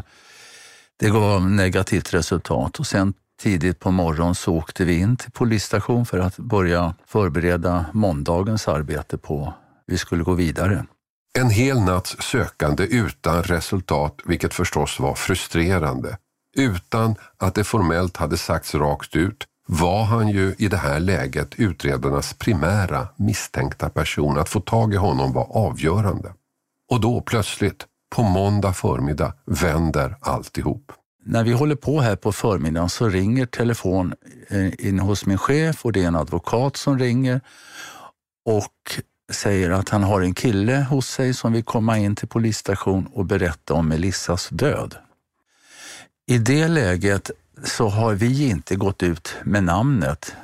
det 0.99 1.09
gav 1.09 1.49
negativt 1.49 2.13
resultat 2.13 2.79
och 2.79 2.87
sen 2.87 3.13
tidigt 3.41 3.79
på 3.79 3.91
morgonen 3.91 4.35
så 4.35 4.55
åkte 4.55 4.85
vi 4.85 4.99
in 4.99 5.17
till 5.17 5.31
polisstation 5.31 6.05
för 6.05 6.19
att 6.19 6.37
börja 6.37 6.95
förbereda 7.05 7.85
måndagens 7.93 8.67
arbete 8.67 9.17
på 9.17 9.53
vi 9.85 9.97
skulle 9.97 10.23
gå 10.23 10.33
vidare. 10.33 10.85
En 11.39 11.49
hel 11.49 11.79
natts 11.79 12.17
sökande 12.19 12.83
utan 12.83 13.43
resultat, 13.43 14.21
vilket 14.25 14.53
förstås 14.53 14.99
var 14.99 15.15
frustrerande. 15.15 16.17
Utan 16.57 17.15
att 17.37 17.55
det 17.55 17.63
formellt 17.63 18.17
hade 18.17 18.37
sagts 18.37 18.75
rakt 18.75 19.15
ut 19.15 19.47
var 19.67 20.03
han 20.03 20.29
ju 20.29 20.55
i 20.57 20.67
det 20.67 20.77
här 20.77 20.99
läget 20.99 21.55
utredarnas 21.55 22.33
primära 22.33 23.07
misstänkta 23.15 23.89
person. 23.89 24.37
Att 24.37 24.49
få 24.49 24.59
tag 24.59 24.93
i 24.93 24.97
honom 24.97 25.33
var 25.33 25.57
avgörande. 25.57 26.33
Och 26.91 27.01
då 27.01 27.21
plötsligt, 27.21 27.85
på 28.15 28.23
måndag 28.23 28.73
förmiddag, 28.73 29.33
vänder 29.45 30.15
alltihop. 30.21 30.91
När 31.25 31.43
vi 31.43 31.51
håller 31.51 31.75
på 31.75 32.01
här 32.01 32.15
på 32.15 32.31
förmiddagen 32.31 32.89
så 32.89 33.09
ringer 33.09 33.45
telefon 33.45 34.13
eh, 34.49 34.87
in 34.87 34.99
hos 34.99 35.25
min 35.25 35.37
chef 35.37 35.85
och 35.85 35.91
det 35.91 36.03
är 36.03 36.07
en 36.07 36.15
advokat 36.15 36.77
som 36.77 36.99
ringer. 36.99 37.41
Och 38.45 39.01
säger 39.31 39.71
att 39.71 39.89
han 39.89 40.03
har 40.03 40.21
en 40.21 40.33
kille 40.33 40.87
hos 40.89 41.07
sig 41.07 41.33
som 41.33 41.53
vill 41.53 41.63
komma 41.63 41.97
in 41.97 42.15
till 42.15 42.27
polisstation 42.27 43.07
och 43.13 43.25
berätta 43.25 43.73
om 43.73 43.87
Melissas 43.87 44.49
död. 44.49 44.95
I 46.29 46.37
det 46.37 46.67
läget 46.67 47.31
så 47.63 47.87
har 47.87 48.13
vi 48.13 48.49
inte 48.49 48.75
gått 48.75 49.03
ut 49.03 49.35
med 49.43 49.63
namnet 49.63 50.35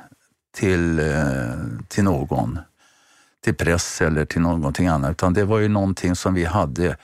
till, 0.56 0.98
eh, 0.98 1.06
till 1.88 2.04
någon, 2.04 2.58
till 3.44 3.54
press 3.54 4.00
eller 4.00 4.24
till 4.24 4.40
någonting 4.40 4.86
annat, 4.86 5.10
utan 5.10 5.34
det 5.34 5.44
var 5.44 5.58
ju 5.58 5.68
någonting 5.68 6.16
som 6.16 6.34
vi 6.34 6.44
hade. 6.44 6.96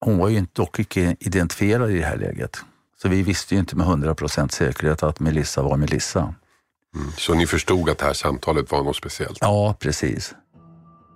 Hon 0.00 0.18
var 0.18 0.28
ju 0.28 0.46
dock 0.52 0.78
inte 0.78 1.16
identifierad 1.20 1.90
i 1.90 1.98
det 1.98 2.06
här 2.06 2.16
läget. 2.16 2.58
Så 3.02 3.08
vi 3.08 3.22
visste 3.22 3.54
ju 3.54 3.60
inte 3.60 3.76
med 3.76 3.86
100 3.86 4.14
procent 4.14 4.52
säkerhet 4.52 5.02
att 5.02 5.20
Melissa 5.20 5.62
var 5.62 5.76
Melissa. 5.76 6.34
Mm, 6.94 7.12
så 7.16 7.34
ni 7.34 7.46
förstod 7.46 7.90
att 7.90 7.98
det 7.98 8.04
här 8.04 8.12
samtalet 8.12 8.70
var 8.70 8.82
något 8.82 8.96
speciellt? 8.96 9.38
Ja, 9.40 9.76
precis. 9.78 10.34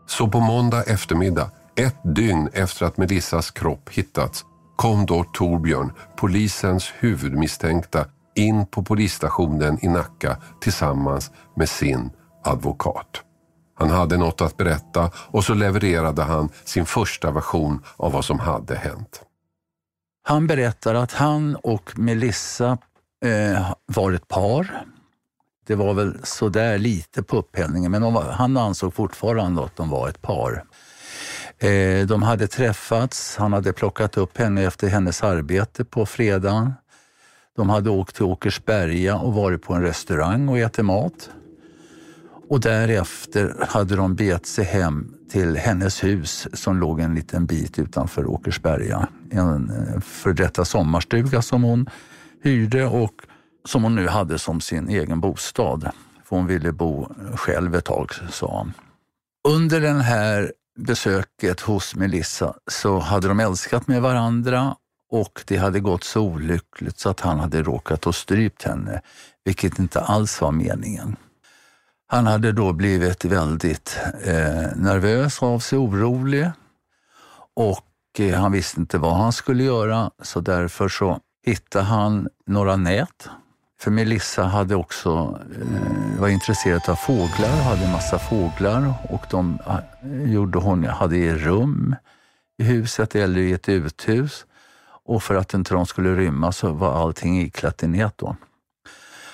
Så 0.07 0.29
på 0.29 0.41
måndag 0.41 0.83
eftermiddag, 0.83 1.51
ett 1.77 1.97
dygn 2.17 2.49
efter 2.53 2.87
att 2.87 2.97
Melissas 2.97 3.51
kropp 3.51 3.89
hittats, 3.93 4.45
kom 4.77 5.07
då 5.07 5.25
Torbjörn, 5.25 5.93
polisens 6.17 6.93
huvudmisstänkta, 6.99 8.07
in 8.35 8.67
på 8.67 8.83
polisstationen 8.83 9.85
i 9.85 9.89
Nacka 9.89 10.37
tillsammans 10.61 11.31
med 11.57 11.69
sin 11.69 12.11
advokat. 12.45 13.23
Han 13.79 13.91
hade 13.91 14.17
något 14.17 14.41
att 14.41 14.57
berätta 14.57 15.11
och 15.17 15.45
så 15.45 15.55
levererade 15.55 16.23
han 16.23 16.49
sin 16.65 16.87
första 16.87 17.31
version 17.31 17.83
av 17.97 18.13
vad 18.13 18.25
som 18.25 18.39
hade 18.39 18.77
hänt. 18.77 19.23
Han 20.23 20.47
berättar 20.47 20.95
att 20.95 21.13
han 21.13 21.57
och 21.57 21.99
Melissa 21.99 22.79
eh, 23.25 23.73
var 23.87 24.13
ett 24.13 24.29
par 24.29 24.85
det 25.67 25.75
var 25.75 25.95
väl 25.95 26.15
sådär 26.23 26.79
lite 26.79 27.23
på 27.23 27.37
upphällningen, 27.37 27.91
men 27.91 28.15
var, 28.15 28.23
han 28.23 28.57
ansåg 28.57 28.95
fortfarande 28.95 29.65
att 29.65 29.77
de 29.77 29.91
var 29.91 30.09
ett 30.09 30.23
par. 30.23 30.65
Eh, 31.59 32.07
de 32.07 32.23
hade 32.23 32.47
träffats, 32.47 33.37
han 33.37 33.53
hade 33.53 33.73
plockat 33.73 34.17
upp 34.17 34.39
henne 34.39 34.63
efter 34.65 34.89
hennes 34.89 35.23
arbete 35.23 35.85
på 35.85 36.07
fredagen. 36.07 36.73
De 37.57 37.69
hade 37.69 37.91
åkt 37.91 38.17
till 38.17 38.25
Åkersberga 38.25 39.17
och 39.17 39.35
varit 39.35 39.63
på 39.63 39.75
en 39.75 39.83
restaurang 39.83 40.49
och 40.49 40.59
ätit 40.59 40.85
mat. 40.85 41.31
Och 42.49 42.61
därefter 42.61 43.67
hade 43.69 43.97
de 43.97 44.15
begett 44.15 44.47
sig 44.47 44.65
hem 44.65 45.15
till 45.31 45.57
hennes 45.57 46.05
hus 46.05 46.49
som 46.53 46.81
låg 46.81 47.01
en 47.01 47.15
liten 47.15 47.47
bit 47.47 47.79
utanför 47.79 48.27
Åkersberga. 48.27 49.09
En 49.31 49.73
för 50.03 50.33
detta 50.33 50.65
sommarstuga 50.65 51.43
som 51.43 51.63
hon 51.63 51.91
hyrde 52.43 52.87
och 52.87 53.13
som 53.69 53.83
hon 53.83 53.95
nu 53.95 54.09
hade 54.09 54.39
som 54.39 54.61
sin 54.61 54.89
egen 54.89 55.21
bostad. 55.21 55.91
För 56.25 56.37
hon 56.37 56.47
ville 56.47 56.73
bo 56.73 57.09
själv 57.35 57.75
ett 57.75 57.85
tag, 57.85 58.11
sa 58.31 58.47
hon. 58.47 58.73
Under 59.49 59.81
den 59.81 60.01
här 60.01 60.53
besöket 60.77 61.61
hos 61.61 61.95
Melissa 61.95 62.55
så 62.71 62.99
hade 62.99 63.29
de 63.29 63.41
älskat 63.41 63.89
med 63.89 64.03
varandra 64.03 64.77
och 65.11 65.43
det 65.47 65.57
hade 65.57 65.81
gått 65.81 66.05
så 66.05 66.21
olyckligt 66.21 66.99
så 66.99 67.09
att 67.09 67.21
han 67.21 67.41
hade 67.41 67.63
råkat 67.63 68.07
och 68.07 68.15
strypt 68.15 68.63
henne, 68.63 69.01
vilket 69.45 69.79
inte 69.79 70.01
alls 70.01 70.41
var 70.41 70.53
meningen. 70.53 71.17
Han 72.09 72.27
hade 72.27 72.53
då 72.53 72.73
blivit 72.73 73.25
väldigt 73.25 73.99
eh, 74.25 74.77
nervös 74.77 75.43
av 75.43 75.59
sig, 75.59 75.79
orolig 75.79 76.51
och 77.55 78.21
eh, 78.21 78.41
han 78.41 78.53
visste 78.53 78.81
inte 78.81 78.99
vad 78.99 79.17
han 79.17 79.33
skulle 79.33 79.65
göra 79.65 80.11
så 80.23 80.41
därför 80.41 80.89
så 80.89 81.21
hittade 81.47 81.85
han 81.85 82.29
några 82.47 82.77
nät. 82.77 83.29
För 83.79 83.91
Melissa 83.91 84.45
hade 84.45 84.75
också, 84.75 85.41
eh, 85.61 86.21
var 86.21 86.29
intresserad 86.29 86.89
av 86.89 86.95
fåglar, 86.95 87.63
hade 87.63 87.85
en 87.85 87.93
massa 87.93 88.19
fåglar 88.19 88.95
och 89.11 89.27
de 89.31 89.59
eh, 89.67 90.33
gjorde 90.33 90.59
hon, 90.59 90.85
hade 90.85 91.17
i 91.17 91.35
rum 91.35 91.97
i 92.59 92.65
huset 92.65 93.15
eller 93.15 93.41
i 93.41 93.53
ett 93.53 93.69
uthus. 93.69 94.47
Och 95.05 95.23
för 95.23 95.35
att 95.35 95.55
inte 95.55 95.75
de 95.75 95.87
skulle 95.87 96.17
rymma 96.17 96.53
så 96.53 96.73
var 96.73 97.03
allting 97.03 97.41
iklätt 97.41 97.83
i 97.83 97.87
nät 97.87 98.19
då. 98.19 98.37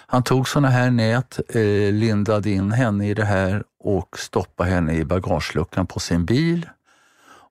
Han 0.06 0.22
tog 0.22 0.48
sådana 0.48 0.68
här 0.68 0.90
nät, 0.90 1.40
eh, 1.48 1.92
lindade 1.92 2.50
in 2.50 2.72
henne 2.72 3.08
i 3.08 3.14
det 3.14 3.24
här 3.24 3.64
och 3.78 4.18
stoppade 4.18 4.70
henne 4.70 4.92
i 4.92 5.04
bagageluckan 5.04 5.86
på 5.86 6.00
sin 6.00 6.24
bil. 6.24 6.68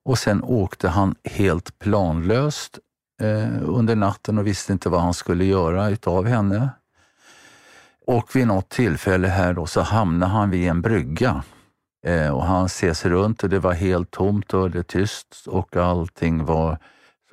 Och 0.04 0.18
sen 0.18 0.42
åkte 0.42 0.88
han 0.88 1.14
helt 1.24 1.78
planlöst 1.78 2.78
eh, 3.22 3.62
under 3.62 3.96
natten 3.96 4.38
och 4.38 4.46
visste 4.46 4.72
inte 4.72 4.88
vad 4.88 5.00
han 5.00 5.14
skulle 5.14 5.44
göra 5.44 5.88
utav 5.88 6.26
henne. 6.26 6.70
Och 8.12 8.36
vid 8.36 8.46
något 8.46 8.68
tillfälle 8.68 9.28
här 9.28 9.54
då 9.54 9.66
så 9.66 9.80
hamnade 9.80 10.32
han 10.32 10.50
vid 10.50 10.68
en 10.68 10.82
brygga 10.82 11.42
eh, 12.06 12.28
och 12.28 12.44
han 12.44 12.68
ser 12.68 12.92
sig 12.92 13.10
runt 13.10 13.42
och 13.42 13.48
det 13.48 13.58
var 13.58 13.72
helt 13.72 14.10
tomt 14.10 14.54
och 14.54 14.70
det 14.70 14.82
tyst 14.82 15.46
och 15.46 15.76
allting 15.76 16.44
var, 16.44 16.78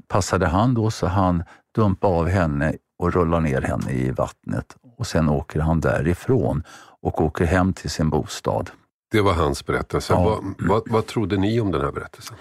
passade 0.08 0.48
han 0.48 0.74
då 0.74 0.92
så 0.92 1.08
han 1.08 1.44
dumpade 1.76 2.14
av 2.14 2.28
henne 2.28 2.76
och 3.00 3.14
rullar 3.14 3.40
ner 3.40 3.62
henne 3.62 3.92
i 3.92 4.12
vattnet 4.12 4.76
och 4.98 5.08
sen 5.08 5.30
åker 5.30 5.60
han 5.60 5.80
därifrån 5.80 6.64
och 7.02 7.22
åker 7.22 7.46
hem 7.46 7.74
till 7.74 7.90
sin 7.90 8.10
bostad. 8.10 8.70
Det 9.12 9.22
var 9.22 9.34
hans 9.34 9.66
berättelse. 9.66 10.14
Ja. 10.14 10.24
Vad, 10.24 10.56
vad, 10.70 10.84
vad 10.90 11.06
trodde 11.06 11.38
ni 11.38 11.62
om 11.62 11.72
den 11.72 11.82
här 11.82 11.92
berättelsen? 11.92 12.38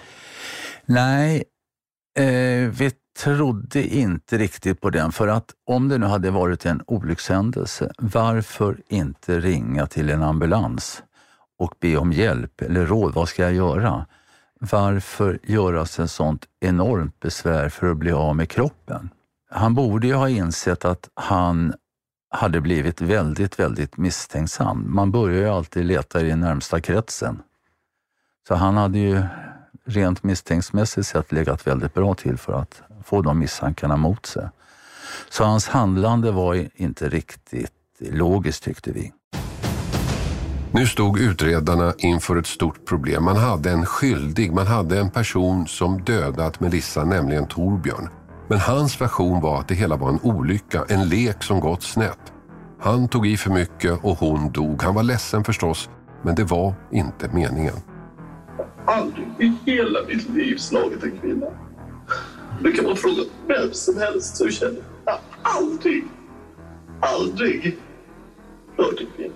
Nej, 0.85 1.45
eh, 2.18 2.71
vi 2.71 2.92
trodde 3.18 3.96
inte 3.96 4.38
riktigt 4.38 4.80
på 4.80 4.90
den 4.90 5.12
för 5.12 5.28
att 5.28 5.54
om 5.66 5.88
det 5.88 5.98
nu 5.98 6.06
hade 6.06 6.30
varit 6.30 6.66
en 6.66 6.82
olyckshändelse, 6.87 7.92
varför 7.98 8.76
inte 8.88 9.40
ringa 9.40 9.87
till 9.87 10.10
en 10.10 10.22
ambulans 10.22 11.02
och 11.58 11.75
be 11.80 11.96
om 11.96 12.12
hjälp 12.12 12.62
eller 12.62 12.87
råd? 12.87 13.14
Vad 13.14 13.28
ska 13.28 13.42
jag 13.42 13.54
göra? 13.54 14.06
Varför 14.60 15.38
göra 15.42 15.87
sig 15.87 16.04
ett 16.04 16.10
sånt 16.10 16.46
enormt 16.60 17.20
besvär 17.20 17.68
för 17.68 17.90
att 17.90 17.96
bli 17.96 18.12
av 18.12 18.37
med 18.37 18.48
kroppen? 18.48 19.10
Han 19.50 19.75
borde 19.75 20.06
ju 20.06 20.14
ha 20.14 20.28
insett 20.28 20.84
att 20.84 21.08
han 21.14 21.75
hade 22.31 22.61
blivit 22.61 23.00
väldigt, 23.00 23.59
väldigt 23.59 23.96
misstänksam. 23.96 24.94
Man 24.94 25.11
börjar 25.11 25.38
ju 25.38 25.48
alltid 25.48 25.85
leta 25.85 26.20
i 26.20 26.28
den 26.28 26.40
närmsta 26.40 26.81
kretsen. 26.81 27.42
Så 28.48 28.54
han 28.54 28.76
hade 28.76 28.98
ju 28.98 29.22
rent 29.88 30.22
misstänksmässigt 30.22 31.07
sett 31.07 31.33
legat 31.33 31.66
väldigt 31.66 31.94
bra 31.94 32.14
till 32.14 32.37
för 32.37 32.53
att 32.53 32.83
få 33.05 33.22
de 33.22 33.38
misstankarna 33.38 33.96
mot 33.96 34.27
sig. 34.27 34.48
Så 35.31 35.44
hans 35.44 35.68
handlande 35.68 36.31
var 36.31 36.68
inte 36.74 37.09
riktigt 37.09 37.72
logiskt 38.01 38.62
tyckte 38.62 38.92
vi. 38.92 39.12
Nu 40.72 40.87
stod 40.87 41.18
utredarna 41.18 41.94
inför 41.98 42.37
ett 42.37 42.46
stort 42.46 42.87
problem. 42.87 43.24
Man 43.24 43.37
hade 43.37 43.70
en 43.70 43.87
skyldig, 43.87 44.53
man 44.53 44.66
hade 44.66 45.01
en 45.01 45.11
person 45.11 45.66
som 45.66 46.05
dödat 46.05 46.61
Melissa, 46.61 47.05
nämligen 47.05 47.46
Torbjörn. 47.46 48.09
Men 48.48 48.59
hans 48.59 49.01
version 49.01 49.40
var 49.40 49.61
att 49.61 49.68
det 49.68 49.74
hela 49.74 49.96
var 49.96 50.09
en 50.09 50.20
olycka, 50.22 50.85
en 50.88 51.09
lek 51.09 51.42
som 51.42 51.61
gått 51.61 51.83
snett. 51.83 52.33
Han 52.81 53.09
tog 53.09 53.27
i 53.27 53.37
för 53.37 53.51
mycket 53.51 54.05
och 54.05 54.18
hon 54.18 54.53
dog. 54.53 54.83
Han 54.83 54.94
var 54.94 55.03
ledsen 55.03 55.44
förstås, 55.44 55.90
men 56.22 56.35
det 56.35 56.44
var 56.44 56.74
inte 56.92 57.29
meningen. 57.29 57.74
Aldrig 58.88 59.27
i 59.38 59.53
hela 59.66 59.98
mitt 60.09 60.29
liv 60.29 60.57
slagit 60.57 61.03
en 61.03 61.18
kvinna. 61.18 61.46
Det 62.62 62.72
kan 62.72 62.85
man 62.85 62.96
fråga 62.96 63.22
vem 63.46 63.72
som 63.72 63.96
helst 63.98 64.37
som 64.37 64.51
känner. 64.51 64.83
Jag 65.05 65.18
aldrig, 65.42 66.05
aldrig 67.01 67.79
rört 68.77 69.01
en 69.01 69.07
kvinna. 69.16 69.35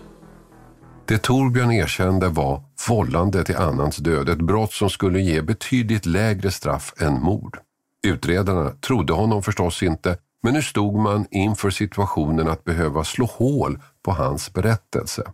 Det 1.04 1.22
Torbjörn 1.22 1.72
erkände 1.72 2.28
var 2.28 2.62
vållande 2.88 3.44
till 3.44 3.56
annans 3.56 3.96
död, 3.96 4.28
ett 4.28 4.42
brott 4.42 4.72
som 4.72 4.90
skulle 4.90 5.20
ge 5.20 5.42
betydligt 5.42 6.06
lägre 6.06 6.50
straff 6.50 6.94
än 7.00 7.22
mord. 7.22 7.58
Utredarna 8.06 8.70
trodde 8.70 9.12
honom 9.12 9.42
förstås 9.42 9.82
inte, 9.82 10.16
men 10.42 10.54
nu 10.54 10.62
stod 10.62 10.94
man 10.94 11.26
inför 11.30 11.70
situationen 11.70 12.48
att 12.48 12.64
behöva 12.64 13.04
slå 13.04 13.26
hål 13.26 13.78
på 14.04 14.10
hans 14.10 14.52
berättelse. 14.52 15.32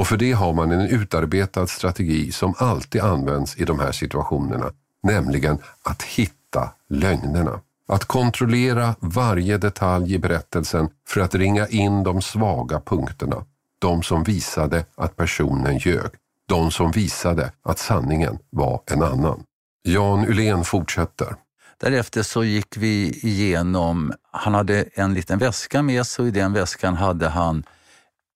Och 0.00 0.06
för 0.06 0.16
det 0.16 0.32
har 0.32 0.52
man 0.52 0.70
en 0.70 0.80
utarbetad 0.80 1.66
strategi 1.66 2.32
som 2.32 2.54
alltid 2.58 3.00
används 3.00 3.56
i 3.56 3.64
de 3.64 3.80
här 3.80 3.92
situationerna, 3.92 4.72
nämligen 5.02 5.58
att 5.82 6.02
hitta 6.02 6.72
lögnerna. 6.88 7.60
Att 7.88 8.04
kontrollera 8.04 8.94
varje 9.00 9.58
detalj 9.58 10.14
i 10.14 10.18
berättelsen 10.18 10.88
för 11.08 11.20
att 11.20 11.34
ringa 11.34 11.66
in 11.66 12.02
de 12.02 12.22
svaga 12.22 12.80
punkterna. 12.80 13.44
De 13.78 14.02
som 14.02 14.22
visade 14.22 14.84
att 14.94 15.16
personen 15.16 15.78
ljög. 15.78 16.10
De 16.48 16.70
som 16.70 16.90
visade 16.90 17.52
att 17.62 17.78
sanningen 17.78 18.38
var 18.50 18.80
en 18.86 19.02
annan. 19.02 19.42
Jan 19.82 20.26
Ulén 20.28 20.64
fortsätter. 20.64 21.34
Därefter 21.80 22.22
så 22.22 22.44
gick 22.44 22.76
vi 22.76 23.20
igenom, 23.22 24.12
han 24.32 24.54
hade 24.54 24.84
en 24.94 25.14
liten 25.14 25.38
väska 25.38 25.82
med 25.82 26.06
sig 26.06 26.22
och 26.22 26.28
i 26.28 26.30
den 26.30 26.52
väskan 26.52 26.96
hade 26.96 27.28
han 27.28 27.64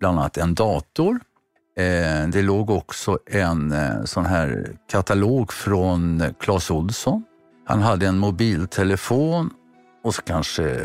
bland 0.01 0.19
annat 0.19 0.37
en 0.37 0.55
dator. 0.55 1.21
Eh, 1.77 2.29
det 2.29 2.43
låg 2.43 2.71
också 2.71 3.19
en 3.27 3.73
eh, 3.73 4.05
sån 4.05 4.27
här 4.27 4.77
katalog 4.91 5.53
från 5.53 6.23
Clas 6.41 6.71
Olsson. 6.71 7.25
Han 7.67 7.83
hade 7.83 8.07
en 8.07 8.19
mobiltelefon 8.19 9.51
och 10.05 10.15
så 10.15 10.23
kanske 10.23 10.71
eh, 10.71 10.81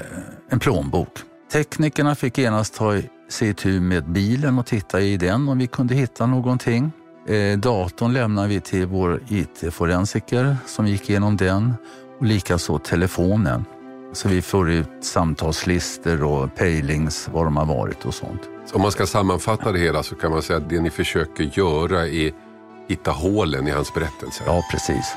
en 0.49 0.59
plånbok. 0.59 1.09
Teknikerna 1.51 2.15
fick 2.15 2.37
genast 2.37 2.75
ta 2.75 3.01
se 3.29 3.53
tur 3.53 3.79
med 3.79 4.11
bilen 4.11 4.59
och 4.59 4.65
titta 4.65 5.01
i 5.01 5.17
den 5.17 5.49
om 5.49 5.57
vi 5.57 5.67
kunde 5.67 5.95
hitta 5.95 6.25
någonting. 6.25 6.91
Eh, 7.27 7.57
datorn 7.57 8.13
lämnade 8.13 8.47
vi 8.47 8.59
till 8.59 8.85
vår 8.85 9.21
IT-forensiker 9.27 10.57
som 10.65 10.87
gick 10.87 11.09
igenom 11.09 11.37
den 11.37 11.73
och 12.19 12.25
likaså 12.25 12.79
telefonen. 12.79 13.65
Så 14.13 14.29
vi 14.29 14.41
får 14.41 14.71
ut 14.71 14.89
samtalslistor 15.01 16.23
och 16.23 16.55
pejlings, 16.55 17.29
var 17.33 17.45
de 17.45 17.57
har 17.57 17.65
varit 17.65 18.05
och 18.05 18.13
sånt. 18.13 18.41
Så 18.65 18.75
om 18.75 18.81
man 18.81 18.91
ska 18.91 19.05
sammanfatta 19.05 19.71
det 19.71 19.79
hela 19.79 20.03
så 20.03 20.15
kan 20.15 20.31
man 20.31 20.41
säga 20.41 20.57
att 20.57 20.69
det 20.69 20.81
ni 20.81 20.89
försöker 20.89 21.51
göra 21.53 22.07
är 22.07 22.31
hitta 22.87 23.11
hålen 23.11 23.67
i 23.67 23.71
hans 23.71 23.93
berättelse. 23.93 24.43
Ja, 24.45 24.63
precis. 24.71 25.13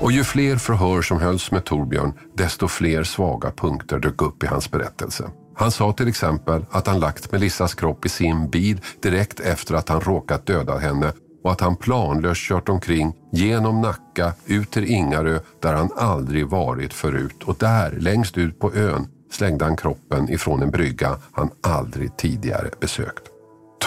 Och 0.00 0.12
ju 0.12 0.24
fler 0.24 0.56
förhör 0.56 1.02
som 1.02 1.20
hölls 1.20 1.50
med 1.50 1.64
Torbjörn, 1.64 2.12
desto 2.34 2.68
fler 2.68 3.04
svaga 3.04 3.50
punkter 3.50 3.98
dök 3.98 4.22
upp 4.22 4.44
i 4.44 4.46
hans 4.46 4.70
berättelse. 4.70 5.30
Han 5.56 5.70
sa 5.70 5.92
till 5.92 6.08
exempel 6.08 6.66
att 6.70 6.86
han 6.86 7.00
lagt 7.00 7.32
Melissas 7.32 7.74
kropp 7.74 8.06
i 8.06 8.08
sin 8.08 8.50
bil 8.50 8.80
direkt 9.02 9.40
efter 9.40 9.74
att 9.74 9.88
han 9.88 10.00
råkat 10.00 10.46
döda 10.46 10.78
henne 10.78 11.12
och 11.44 11.52
att 11.52 11.60
han 11.60 11.76
planlöst 11.76 12.40
kört 12.40 12.68
omkring 12.68 13.14
genom 13.32 13.80
Nacka 13.80 14.32
ut 14.46 14.70
till 14.70 14.84
Ingarö 14.84 15.38
där 15.60 15.74
han 15.74 15.90
aldrig 15.96 16.46
varit 16.46 16.94
förut 16.94 17.42
och 17.42 17.56
där, 17.58 17.90
längst 17.90 18.38
ut 18.38 18.58
på 18.58 18.74
ön, 18.74 19.08
slängde 19.30 19.64
han 19.64 19.76
kroppen 19.76 20.30
ifrån 20.30 20.62
en 20.62 20.70
brygga 20.70 21.16
han 21.32 21.50
aldrig 21.62 22.16
tidigare 22.16 22.70
besökt. 22.80 23.22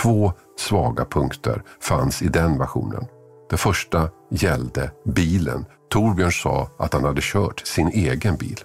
Två 0.02 0.34
svaga 0.60 1.06
punkter 1.06 1.64
fanns 1.82 2.22
i 2.22 2.28
den 2.28 2.58
versionen. 2.58 3.06
Det 3.50 3.58
första 3.58 4.10
gällde 4.32 4.92
bilen. 5.06 5.66
Torbjörn 5.90 6.32
sa 6.32 6.70
att 6.80 6.94
han 6.94 7.04
hade 7.04 7.22
kört 7.24 7.68
sin 7.68 7.88
egen 7.88 8.36
bil. 8.36 8.60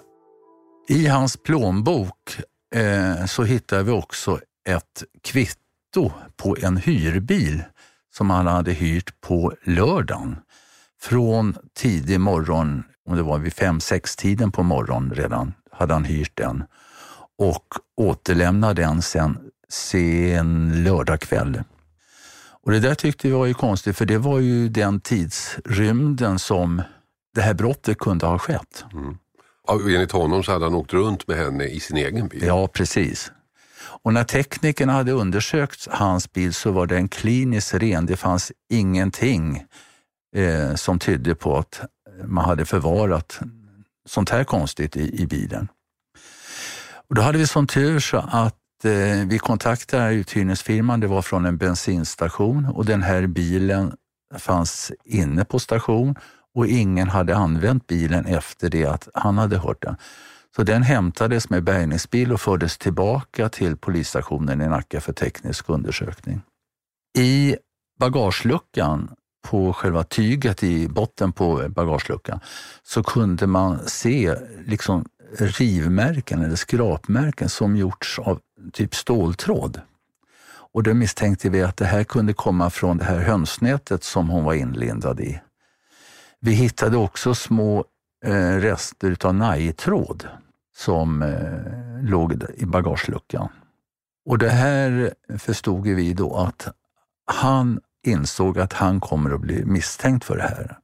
I 0.87 1.07
hans 1.07 1.37
plånbok 1.37 2.37
eh, 2.75 3.25
så 3.25 3.43
hittar 3.43 3.83
vi 3.83 3.91
också 3.91 4.39
ett 4.69 5.03
kvitto 5.23 6.11
på 6.37 6.57
en 6.61 6.77
hyrbil 6.77 7.63
som 8.17 8.29
han 8.29 8.47
hade 8.47 8.71
hyrt 8.71 9.21
på 9.21 9.53
lördagen. 9.63 10.35
från 11.01 11.55
tidig 11.73 12.19
morgon, 12.19 12.83
om 13.09 13.15
det 13.15 13.23
var 13.23 13.37
vid 13.37 13.53
fem, 13.53 13.79
sex 13.79 14.15
tiden 14.15 14.51
på 14.51 14.63
morgonen 14.63 15.13
redan, 15.15 15.53
hade 15.71 15.93
han 15.93 16.03
hyrt 16.03 16.37
den 16.37 16.63
och 17.37 17.65
återlämnade 17.97 18.81
den 18.81 19.01
sen 19.01 19.37
sen 19.69 20.83
lördagkväll. 20.83 21.63
Och 22.63 22.71
det 22.71 22.79
där 22.79 22.95
tyckte 22.95 23.27
vi 23.27 23.33
var 23.33 23.45
ju 23.45 23.53
konstigt, 23.53 23.97
för 23.97 24.05
det 24.05 24.17
var 24.17 24.39
ju 24.39 24.69
den 24.69 24.99
tidsrymden 24.99 26.39
som 26.39 26.81
det 27.35 27.41
här 27.41 27.53
brottet 27.53 27.97
kunde 27.97 28.25
ha 28.25 28.39
skett. 28.39 28.85
Mm. 28.93 29.17
Enligt 29.69 30.11
honom 30.11 30.43
så 30.43 30.51
hade 30.51 30.65
han 30.65 30.75
åkt 30.75 30.93
runt 30.93 31.27
med 31.27 31.37
henne 31.37 31.63
i 31.63 31.79
sin 31.79 31.97
egen 31.97 32.27
bil. 32.27 32.43
Ja, 32.43 32.67
precis. 32.67 33.31
Och 34.03 34.13
när 34.13 34.23
teknikerna 34.23 34.93
hade 34.93 35.11
undersökt 35.11 35.87
hans 35.91 36.33
bil 36.33 36.53
så 36.53 36.71
var 36.71 36.87
den 36.87 37.09
kliniskt 37.09 37.73
ren. 37.73 38.05
Det 38.05 38.17
fanns 38.17 38.51
ingenting 38.69 39.63
eh, 40.35 40.75
som 40.75 40.99
tydde 40.99 41.35
på 41.35 41.57
att 41.57 41.81
man 42.25 42.45
hade 42.45 42.65
förvarat 42.65 43.39
sånt 44.05 44.29
här 44.29 44.43
konstigt 44.43 44.97
i, 44.97 45.21
i 45.21 45.27
bilen. 45.27 45.67
Och 47.09 47.15
då 47.15 47.21
hade 47.21 47.37
vi 47.37 47.47
sån 47.47 47.67
tur 47.67 47.99
så 47.99 48.17
att 48.17 48.85
eh, 48.85 49.27
vi 49.27 49.39
kontaktade 49.39 50.13
uthyrningsfirman. 50.13 50.99
Det 50.99 51.07
var 51.07 51.21
från 51.21 51.45
en 51.45 51.57
bensinstation 51.57 52.65
och 52.65 52.85
den 52.85 53.01
här 53.03 53.27
bilen 53.27 53.93
fanns 54.37 54.91
inne 55.03 55.45
på 55.45 55.59
station 55.59 56.15
och 56.55 56.67
ingen 56.67 57.09
hade 57.09 57.35
använt 57.35 57.87
bilen 57.87 58.25
efter 58.25 58.69
det 58.69 58.85
att 58.85 59.07
han 59.13 59.37
hade 59.37 59.57
hört 59.57 59.81
den. 59.81 59.95
Så 60.55 60.63
den 60.63 60.83
hämtades 60.83 61.49
med 61.49 61.63
bärgningsbil 61.63 62.31
och 62.31 62.41
fördes 62.41 62.77
tillbaka 62.77 63.49
till 63.49 63.77
polisstationen 63.77 64.61
i 64.61 64.67
Nacka 64.67 65.01
för 65.01 65.13
teknisk 65.13 65.69
undersökning. 65.69 66.41
I 67.17 67.55
bagageluckan 67.99 69.11
på 69.47 69.73
själva 69.73 70.03
tyget 70.03 70.63
i 70.63 70.87
botten 70.87 71.31
på 71.31 71.69
bagageluckan 71.69 72.39
så 72.83 73.03
kunde 73.03 73.47
man 73.47 73.79
se 73.87 74.35
liksom 74.65 75.05
rivmärken 75.37 76.41
eller 76.41 76.55
skrapmärken 76.55 77.49
som 77.49 77.75
gjorts 77.75 78.19
av 78.19 78.39
typ 78.73 78.95
ståltråd. 78.95 79.81
Och 80.73 80.83
då 80.83 80.93
misstänkte 80.93 81.49
vi 81.49 81.61
att 81.61 81.77
det 81.77 81.85
här 81.85 82.03
kunde 82.03 82.33
komma 82.33 82.69
från 82.69 82.97
det 82.97 83.03
här 83.03 83.19
hönsnätet 83.19 84.03
som 84.03 84.29
hon 84.29 84.43
var 84.43 84.53
inlindad 84.53 85.19
i. 85.19 85.41
Vi 86.39 86.51
hittade 86.51 86.97
också 86.97 87.35
små 87.35 87.85
eh, 88.25 88.55
rester 88.57 89.17
av 89.23 89.35
najtråd 89.35 90.27
som 90.75 91.21
eh, 91.21 92.09
låg 92.09 92.43
i 92.55 92.65
bagageluckan. 92.65 93.49
Och 94.25 94.37
det 94.37 94.49
här 94.49 95.13
förstod 95.37 95.87
vi 95.87 96.13
då 96.13 96.35
att 96.35 96.67
han 97.25 97.79
insåg 98.05 98.59
att 98.59 98.73
han 98.73 98.99
kommer 98.99 99.31
att 99.31 99.41
bli 99.41 99.65
misstänkt 99.65 100.25
för 100.25 100.37
det 100.37 100.43
här. 100.43 100.77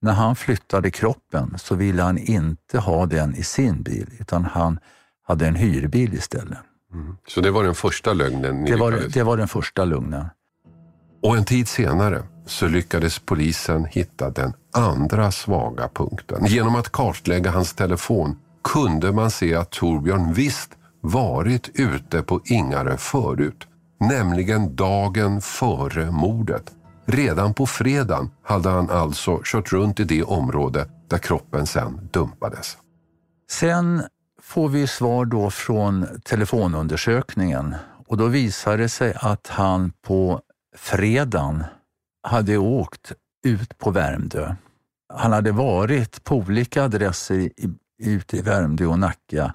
När 0.00 0.12
han 0.12 0.36
flyttade 0.36 0.90
kroppen 0.90 1.54
så 1.58 1.74
ville 1.74 2.02
han 2.02 2.18
inte 2.18 2.78
ha 2.78 3.06
den 3.06 3.34
i 3.34 3.42
sin 3.42 3.82
bil 3.82 4.10
utan 4.20 4.44
han 4.44 4.78
hade 5.22 5.46
en 5.46 5.54
hyrbil 5.54 6.14
istället. 6.14 6.58
Mm. 6.92 7.16
Så 7.28 7.40
det 7.40 7.50
var 7.50 7.64
den 7.64 7.74
första 7.74 8.12
lögnen 8.12 8.56
ni 8.56 8.70
det 8.70 8.76
var, 8.76 8.92
det 9.14 9.22
var 9.22 9.36
den 9.36 9.48
första 9.48 9.84
lögnen. 9.84 10.26
Och 11.22 11.36
en 11.36 11.44
tid 11.44 11.68
senare 11.68 12.22
så 12.46 12.68
lyckades 12.68 13.18
polisen 13.18 13.84
hitta 13.84 14.30
den 14.30 14.52
andra 14.72 15.32
svaga 15.32 15.88
punkten. 15.88 16.46
Genom 16.46 16.74
att 16.74 16.92
kartlägga 16.92 17.50
hans 17.50 17.74
telefon 17.74 18.38
kunde 18.66 19.12
man 19.12 19.30
se 19.30 19.54
att 19.54 19.70
Torbjörn 19.70 20.32
visst 20.32 20.70
varit 21.00 21.70
ute 21.74 22.22
på 22.22 22.40
Ingarö 22.44 22.96
förut. 22.96 23.66
Nämligen 24.00 24.76
dagen 24.76 25.40
före 25.40 26.10
mordet. 26.10 26.74
Redan 27.04 27.54
på 27.54 27.66
fredagen 27.66 28.30
hade 28.42 28.68
han 28.68 28.90
alltså 28.90 29.40
kört 29.44 29.72
runt 29.72 30.00
i 30.00 30.04
det 30.04 30.22
område 30.22 30.88
där 31.08 31.18
kroppen 31.18 31.66
sen 31.66 32.08
dumpades. 32.12 32.78
Sen 33.50 34.02
får 34.42 34.68
vi 34.68 34.86
svar 34.86 35.24
då 35.24 35.50
från 35.50 36.06
telefonundersökningen 36.24 37.74
och 38.06 38.16
då 38.16 38.26
visar 38.26 38.78
det 38.78 38.88
sig 38.88 39.14
att 39.20 39.46
han 39.46 39.92
på 40.02 40.40
fredagen 40.76 41.64
hade 42.22 42.56
åkt 42.56 43.12
ut 43.46 43.78
på 43.78 43.90
Värmdö. 43.90 44.54
Han 45.14 45.32
hade 45.32 45.52
varit 45.52 46.24
på 46.24 46.36
olika 46.36 46.84
adresser 46.84 47.34
i, 47.34 47.52
ute 47.98 48.36
i 48.36 48.42
Värmdö 48.42 48.86
och 48.86 48.98
Nacka. 48.98 49.54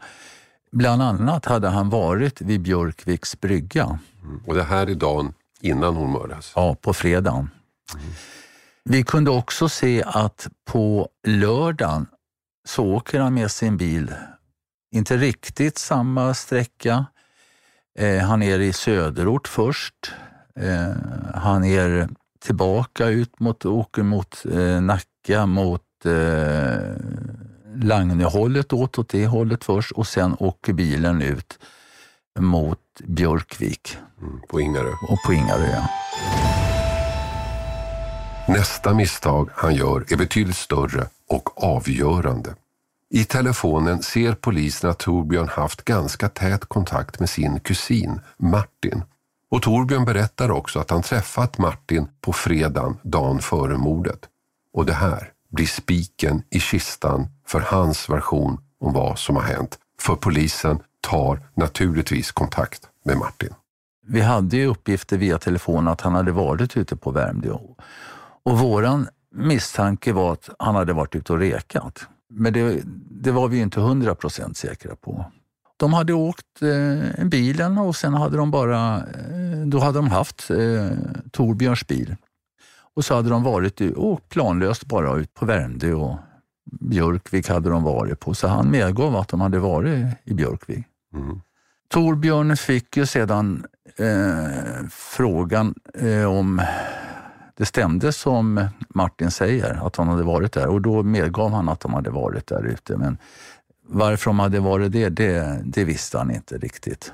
Bland 0.72 1.02
annat 1.02 1.46
hade 1.46 1.70
han 1.70 1.90
varit 1.90 2.42
vid 2.42 2.62
Björkviks 2.62 3.42
brygga. 3.42 4.00
Mm. 4.24 4.44
Och 4.48 4.56
det 4.56 4.64
här 4.64 4.88
är 4.88 4.96
dagen 4.96 5.34
innan 5.62 5.96
hon 5.96 6.12
mördas? 6.12 6.52
Ja, 6.56 6.76
på 6.76 6.94
fredagen. 6.94 7.50
Mm. 7.94 8.06
Vi 8.84 9.04
kunde 9.04 9.32
också 9.32 9.70
se 9.70 10.04
att 10.06 10.48
på 10.66 11.10
lördagen 11.28 12.08
så 12.68 12.86
åker 12.86 13.20
han 13.20 13.34
med 13.34 13.52
sin 13.52 13.78
bil, 13.78 14.14
inte 14.92 15.18
riktigt 15.18 15.78
samma 15.78 16.34
sträcka. 16.34 17.06
Eh, 18.00 18.20
han 18.20 18.42
är 18.44 18.60
i 18.60 18.74
söderort 18.74 19.48
först. 19.48 20.14
Eh, 20.56 20.94
han 21.36 21.64
är 21.64 22.10
tillbaka 22.40 23.08
ut 23.08 23.40
mot, 23.40 23.66
åker 23.66 24.04
mot 24.04 24.46
eh, 24.52 24.82
Nacka, 24.82 25.46
mot 25.46 26.06
eh, 26.06 26.96
Lagnehållet, 27.84 28.74
åt 28.74 28.98
åt 28.98 29.10
det 29.10 29.28
hållet 29.28 29.64
först 29.64 29.92
och 29.92 30.08
sen 30.08 30.36
åker 30.40 30.74
bilen 30.74 31.22
ut 31.22 31.60
mot 32.40 32.80
Björkvik. 33.04 33.98
Mm, 34.22 34.42
på 34.50 34.62
Ingarö. 34.62 34.92
Och 35.10 35.18
på 35.26 35.34
Ingarö, 35.34 35.68
ja. 35.68 35.88
Nästa 38.48 38.94
misstag 38.94 39.50
han 39.54 39.76
gör 39.76 40.06
är 40.14 40.18
betydligt 40.18 40.56
större 40.56 41.08
och 41.30 41.64
avgörande. 41.64 42.56
I 43.10 43.24
telefonen 43.24 44.02
ser 44.02 44.34
polisen 44.34 44.90
att 44.90 45.00
Torbjörn 45.00 45.48
haft 45.48 45.86
ganska 45.86 46.30
tät 46.30 46.66
kontakt 46.66 47.20
med 47.20 47.30
sin 47.30 47.60
kusin 47.60 48.20
Martin. 48.38 49.04
Och 49.50 49.62
Torbjörn 49.62 50.06
berättar 50.06 50.52
också 50.52 50.80
att 50.80 50.90
han 50.90 51.02
träffat 51.02 51.58
Martin 51.58 52.08
på 52.22 52.34
fredagen 52.34 52.98
dagen 53.04 53.40
före 53.40 53.78
mordet. 53.78 54.20
Och 54.74 54.86
det 54.86 54.94
här 54.94 55.31
blir 55.52 55.66
spiken 55.66 56.44
i 56.50 56.60
kistan 56.60 57.28
för 57.48 57.60
hans 57.60 58.10
version 58.10 58.58
om 58.80 58.94
vad 58.94 59.20
som 59.20 59.36
har 59.36 59.44
hänt. 59.44 59.80
För 60.00 60.16
polisen 60.16 60.80
tar 61.02 61.40
naturligtvis 61.54 62.32
kontakt 62.32 62.82
med 63.06 63.18
Martin. 63.18 63.54
Vi 64.08 64.22
hade 64.22 64.58
ju 64.58 64.66
uppgifter 64.66 65.18
via 65.18 65.38
telefon 65.38 65.88
att 65.88 66.02
han 66.02 66.16
hade 66.16 66.32
varit 66.32 66.78
ute 66.78 66.96
på 66.96 67.12
Värmdö. 67.12 67.58
Och 68.44 68.60
våran 68.60 69.08
misstanke 69.36 70.14
var 70.14 70.34
att 70.34 70.50
han 70.60 70.76
hade 70.76 70.94
varit 70.94 71.16
ute 71.16 71.34
och 71.34 71.40
rekat. 71.40 72.08
Men 72.30 72.54
det, 72.54 72.82
det 73.10 73.32
var 73.32 73.48
vi 73.48 73.60
inte 73.60 73.80
hundra 73.80 74.16
procent 74.16 74.58
säkra 74.58 74.96
på. 74.96 75.26
De 75.78 75.94
hade 75.94 76.14
åkt 76.14 76.62
eh, 76.62 77.26
bilen 77.26 77.78
och 77.78 77.96
sen 77.96 78.14
hade 78.14 78.38
de 78.38 78.52
bara, 78.52 78.98
eh, 78.98 79.66
då 79.66 79.80
hade 79.80 79.98
de 79.98 80.08
haft 80.08 80.50
eh, 80.50 80.88
Torbjörns 81.32 81.88
bil. 81.88 82.16
Och 82.96 83.06
så 83.06 83.16
hade 83.16 83.30
de 83.30 83.44
varit 83.44 83.82
och 83.82 84.30
planlöst 84.30 84.86
bara 84.86 85.16
ut 85.16 85.34
på 85.34 85.46
Värmdö 85.46 85.94
och 85.94 86.18
Björkvik 86.72 87.50
hade 87.50 87.70
de 87.70 87.84
varit 87.84 88.20
på. 88.20 88.34
Så 88.34 88.48
han 88.48 88.72
medgav 88.72 89.16
att 89.16 89.28
de 89.28 89.42
hade 89.42 89.60
varit 89.60 90.06
i 90.24 90.34
Björkvik. 90.34 90.86
Mm. 91.14 91.42
Torbjörn 91.90 92.58
fick 92.58 92.98
ju 92.98 93.06
sedan 93.06 93.66
eh, 93.98 94.88
frågan 94.90 95.76
eh, 95.94 96.26
om 96.26 96.62
det 97.58 97.66
stämde 97.66 98.14
som 98.14 98.68
Martin 98.90 99.32
säger, 99.32 99.88
att 99.88 99.96
han 99.96 100.08
hade 100.08 100.24
varit 100.24 100.52
där 100.52 100.68
och 100.68 100.82
då 100.82 101.04
medgav 101.04 101.52
han 101.52 101.70
att 101.70 101.80
de 101.80 101.94
hade 101.94 102.10
varit 102.10 102.48
där 102.48 102.64
ute. 102.66 102.98
Men 102.98 103.18
varför 103.88 104.26
de 104.26 104.40
hade 104.40 104.60
varit 104.60 104.92
det, 104.92 105.10
det, 105.10 105.62
det 105.66 105.84
visste 105.84 106.18
han 106.18 106.32
inte 106.32 106.58
riktigt. 106.58 107.14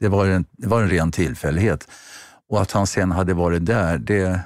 Det 0.00 0.08
var, 0.08 0.26
en, 0.26 0.44
det 0.50 0.66
var 0.68 0.82
en 0.82 0.90
ren 0.90 1.12
tillfällighet. 1.12 1.88
Och 2.48 2.60
att 2.62 2.72
han 2.72 2.86
sen 2.86 3.12
hade 3.12 3.34
varit 3.34 3.66
där, 3.66 3.98
det, 3.98 4.40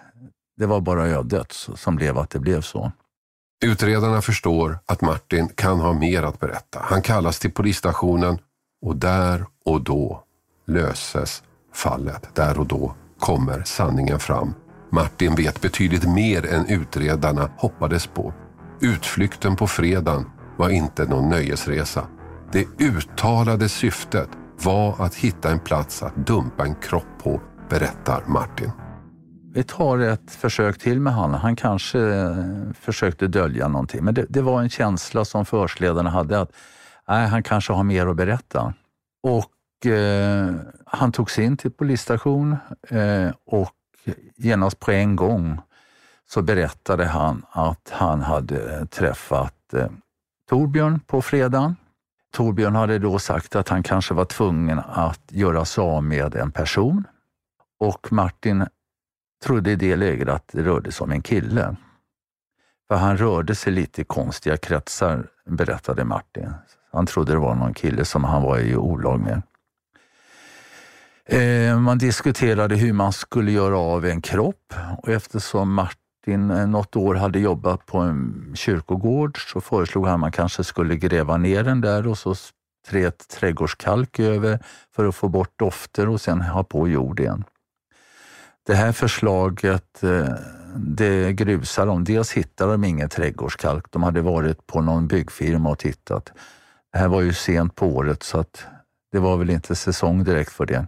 det 0.60 0.66
var 0.66 0.80
bara 0.80 1.06
ödet 1.06 1.52
som 1.52 1.96
blev 1.96 2.18
att 2.18 2.30
det 2.30 2.38
blev 2.38 2.60
så. 2.60 2.92
Utredarna 3.64 4.22
förstår 4.22 4.78
att 4.86 5.00
Martin 5.00 5.48
kan 5.48 5.80
ha 5.80 5.92
mer 5.92 6.22
att 6.22 6.40
berätta. 6.40 6.80
Han 6.82 7.02
kallas 7.02 7.38
till 7.38 7.52
polisstationen 7.52 8.38
och 8.82 8.96
där 8.96 9.46
och 9.64 9.80
då 9.80 10.24
löses 10.66 11.42
fallet. 11.74 12.34
Där 12.34 12.58
och 12.58 12.66
då 12.66 12.94
kommer 13.18 13.62
sanningen 13.62 14.18
fram. 14.18 14.54
Martin 14.90 15.34
vet 15.34 15.60
betydligt 15.60 16.08
mer 16.08 16.46
än 16.46 16.66
utredarna 16.66 17.50
hoppades 17.56 18.06
på. 18.06 18.32
Utflykten 18.80 19.56
på 19.56 19.66
fredagen 19.66 20.30
var 20.56 20.70
inte 20.70 21.04
någon 21.04 21.28
nöjesresa. 21.28 22.06
Det 22.52 22.66
uttalade 22.78 23.68
syftet 23.68 24.28
var 24.62 25.04
att 25.04 25.14
hitta 25.14 25.50
en 25.50 25.60
plats 25.60 26.02
att 26.02 26.16
dumpa 26.16 26.64
en 26.64 26.74
kropp 26.74 27.22
på, 27.22 27.40
berättar 27.68 28.24
Martin. 28.26 28.70
Vi 29.52 29.62
tar 29.62 29.98
ett 29.98 30.30
försök 30.30 30.78
till 30.78 31.00
med 31.00 31.14
honom. 31.14 31.40
Han 31.40 31.56
kanske 31.56 32.00
eh, 32.00 32.36
försökte 32.74 33.26
dölja 33.26 33.68
någonting, 33.68 34.04
men 34.04 34.14
det, 34.14 34.26
det 34.28 34.42
var 34.42 34.60
en 34.60 34.70
känsla 34.70 35.24
som 35.24 35.46
förhörsledarna 35.46 36.10
hade 36.10 36.40
att 36.40 36.52
nej, 37.08 37.28
han 37.28 37.42
kanske 37.42 37.72
har 37.72 37.84
mer 37.84 38.06
att 38.06 38.16
berätta. 38.16 38.74
Och 39.22 39.86
eh, 39.86 40.54
han 40.84 41.12
togs 41.12 41.38
in 41.38 41.56
till 41.56 41.70
polisstation 41.70 42.56
eh, 42.88 43.30
och 43.46 43.74
genast 44.36 44.80
på 44.80 44.90
en 44.90 45.16
gång 45.16 45.60
så 46.30 46.42
berättade 46.42 47.04
han 47.04 47.46
att 47.50 47.92
han 47.92 48.22
hade 48.22 48.86
träffat 48.86 49.74
eh, 49.74 49.88
Torbjörn 50.48 51.00
på 51.00 51.22
fredagen. 51.22 51.76
Torbjörn 52.32 52.74
hade 52.74 52.98
då 52.98 53.18
sagt 53.18 53.56
att 53.56 53.68
han 53.68 53.82
kanske 53.82 54.14
var 54.14 54.24
tvungen 54.24 54.78
att 54.78 55.22
göra 55.28 55.64
sig 55.64 55.82
av 55.82 56.04
med 56.04 56.34
en 56.34 56.50
person 56.50 57.04
och 57.80 58.12
Martin 58.12 58.66
trodde 59.44 59.70
i 59.70 59.76
det 59.76 59.96
läget 59.96 60.28
att 60.28 60.48
det 60.52 60.62
rörde 60.62 60.92
sig 60.92 61.04
om 61.04 61.10
en 61.10 61.22
kille. 61.22 61.76
För 62.88 62.94
han 62.96 63.16
rörde 63.16 63.54
sig 63.54 63.72
lite 63.72 64.00
i 64.00 64.04
konstiga 64.04 64.56
kretsar, 64.56 65.26
berättade 65.46 66.04
Martin. 66.04 66.52
Han 66.92 67.06
trodde 67.06 67.32
det 67.32 67.38
var 67.38 67.54
någon 67.54 67.74
kille 67.74 68.04
som 68.04 68.24
han 68.24 68.42
var 68.42 68.58
i 68.58 68.76
olag 68.76 69.20
med. 69.20 69.42
Eh, 71.26 71.78
man 71.78 71.98
diskuterade 71.98 72.76
hur 72.76 72.92
man 72.92 73.12
skulle 73.12 73.52
göra 73.52 73.78
av 73.78 74.06
en 74.06 74.22
kropp 74.22 74.74
och 74.98 75.08
eftersom 75.08 75.74
Martin 75.74 76.50
eh, 76.50 76.66
något 76.66 76.96
år 76.96 77.14
hade 77.14 77.38
jobbat 77.38 77.86
på 77.86 77.98
en 77.98 78.52
kyrkogård 78.54 79.52
så 79.52 79.60
föreslog 79.60 80.06
han 80.06 80.14
att 80.14 80.20
man 80.20 80.32
kanske 80.32 80.64
skulle 80.64 80.96
gräva 80.96 81.36
ner 81.36 81.64
den 81.64 81.80
där 81.80 82.06
och 82.06 82.18
så 82.18 82.34
trä 82.88 83.06
ett 83.06 83.28
trädgårdskalk 83.28 84.20
över 84.20 84.58
för 84.94 85.08
att 85.08 85.14
få 85.14 85.28
bort 85.28 85.58
dofter 85.58 86.08
och 86.08 86.20
sen 86.20 86.40
ha 86.40 86.64
på 86.64 86.88
jord 86.88 87.20
igen. 87.20 87.44
Det 88.66 88.74
här 88.74 88.92
förslaget 88.92 90.02
eh, 90.02 90.34
det 90.76 91.32
grusar 91.32 91.86
de. 91.86 92.04
Dels 92.04 92.32
hittade 92.32 92.72
de 92.72 92.84
ingen 92.84 93.08
trädgårdskalk. 93.08 93.86
De 93.90 94.02
hade 94.02 94.20
varit 94.20 94.66
på 94.66 94.80
någon 94.80 95.08
byggfirma 95.08 95.70
och 95.70 95.78
tittat. 95.78 96.32
Det 96.92 96.98
här 96.98 97.08
var 97.08 97.20
ju 97.20 97.32
sent 97.32 97.74
på 97.74 97.86
året 97.86 98.22
så 98.22 98.38
att 98.38 98.64
det 99.12 99.18
var 99.18 99.36
väl 99.36 99.50
inte 99.50 99.74
säsong 99.74 100.24
direkt 100.24 100.52
för 100.52 100.66
det. 100.66 100.86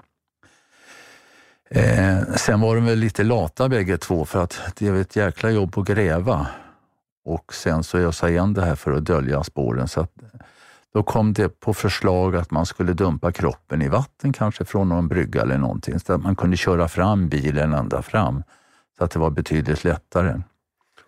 Eh, 1.70 2.34
sen 2.36 2.60
var 2.60 2.74
de 2.74 2.84
väl 2.84 2.98
lite 2.98 3.24
lata 3.24 3.68
bägge 3.68 3.98
två 3.98 4.24
för 4.24 4.42
att 4.42 4.60
det 4.78 4.88
är 4.88 4.94
ett 4.94 5.16
jäkla 5.16 5.50
jobb 5.50 5.78
att 5.78 5.86
gräva 5.86 6.46
och 7.24 7.54
sen 7.54 7.84
så 7.84 7.98
ösa 7.98 8.30
igen 8.30 8.54
det 8.54 8.64
här 8.64 8.74
för 8.74 8.92
att 8.92 9.04
dölja 9.04 9.44
spåren. 9.44 9.88
Så 9.88 10.00
att, 10.00 10.12
då 10.94 11.02
kom 11.02 11.32
det 11.32 11.60
på 11.60 11.74
förslag 11.74 12.36
att 12.36 12.50
man 12.50 12.66
skulle 12.66 12.92
dumpa 12.92 13.32
kroppen 13.32 13.82
i 13.82 13.88
vatten, 13.88 14.32
kanske 14.32 14.64
från 14.64 14.88
någon 14.88 15.08
brygga 15.08 15.42
eller 15.42 15.58
någonting, 15.58 16.00
så 16.00 16.12
att 16.12 16.22
man 16.22 16.36
kunde 16.36 16.56
köra 16.56 16.88
fram 16.88 17.28
bilen 17.28 17.72
ända 17.72 18.02
fram. 18.02 18.42
Så 18.98 19.04
att 19.04 19.10
det 19.10 19.18
var 19.18 19.30
betydligt 19.30 19.84
lättare. 19.84 20.40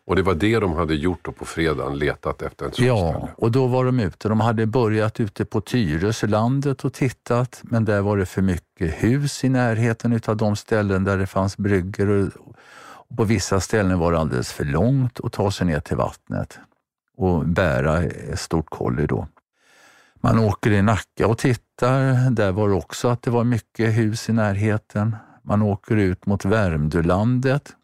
Och 0.06 0.16
det 0.16 0.22
var 0.22 0.34
det 0.34 0.58
de 0.58 0.72
hade 0.72 0.94
gjort 0.94 1.36
på 1.38 1.44
fredagen, 1.44 1.98
letat 1.98 2.42
efter 2.42 2.66
en 2.66 2.72
sån 2.72 2.86
Ja, 2.86 3.28
och 3.36 3.50
då 3.52 3.66
var 3.66 3.84
de 3.84 4.00
ute. 4.00 4.28
De 4.28 4.40
hade 4.40 4.66
börjat 4.66 5.20
ute 5.20 5.44
på 5.44 5.60
Tyresölandet 5.60 6.84
och 6.84 6.92
tittat, 6.92 7.60
men 7.62 7.84
där 7.84 8.00
var 8.00 8.16
det 8.16 8.26
för 8.26 8.42
mycket 8.42 9.02
hus 9.02 9.44
i 9.44 9.48
närheten 9.48 10.12
utav 10.12 10.36
de 10.36 10.56
ställen 10.56 11.04
där 11.04 11.18
det 11.18 11.26
fanns 11.26 11.56
bryggor. 11.56 12.30
Och 13.08 13.16
på 13.16 13.24
vissa 13.24 13.60
ställen 13.60 13.98
var 13.98 14.12
det 14.12 14.18
alldeles 14.18 14.52
för 14.52 14.64
långt 14.64 15.20
att 15.24 15.32
ta 15.32 15.50
sig 15.50 15.66
ner 15.66 15.80
till 15.80 15.96
vattnet 15.96 16.58
och 17.16 17.46
bära 17.46 18.02
ett 18.02 18.40
stort 18.40 18.70
kolli 18.70 19.06
då. 19.06 19.26
Man 20.24 20.38
åker 20.38 20.70
i 20.70 20.82
Nacka 20.82 21.26
och 21.26 21.38
tittar. 21.38 22.30
Där 22.30 22.52
var 22.52 22.68
det 22.68 22.74
också 22.74 23.08
att 23.08 23.22
det 23.22 23.30
var 23.30 23.44
mycket 23.44 23.94
hus 23.94 24.28
i 24.28 24.32
närheten. 24.32 25.16
Man 25.42 25.62
åker 25.62 25.96
ut 25.96 26.26
mot 26.26 26.44
Värmdölandet 26.44 27.74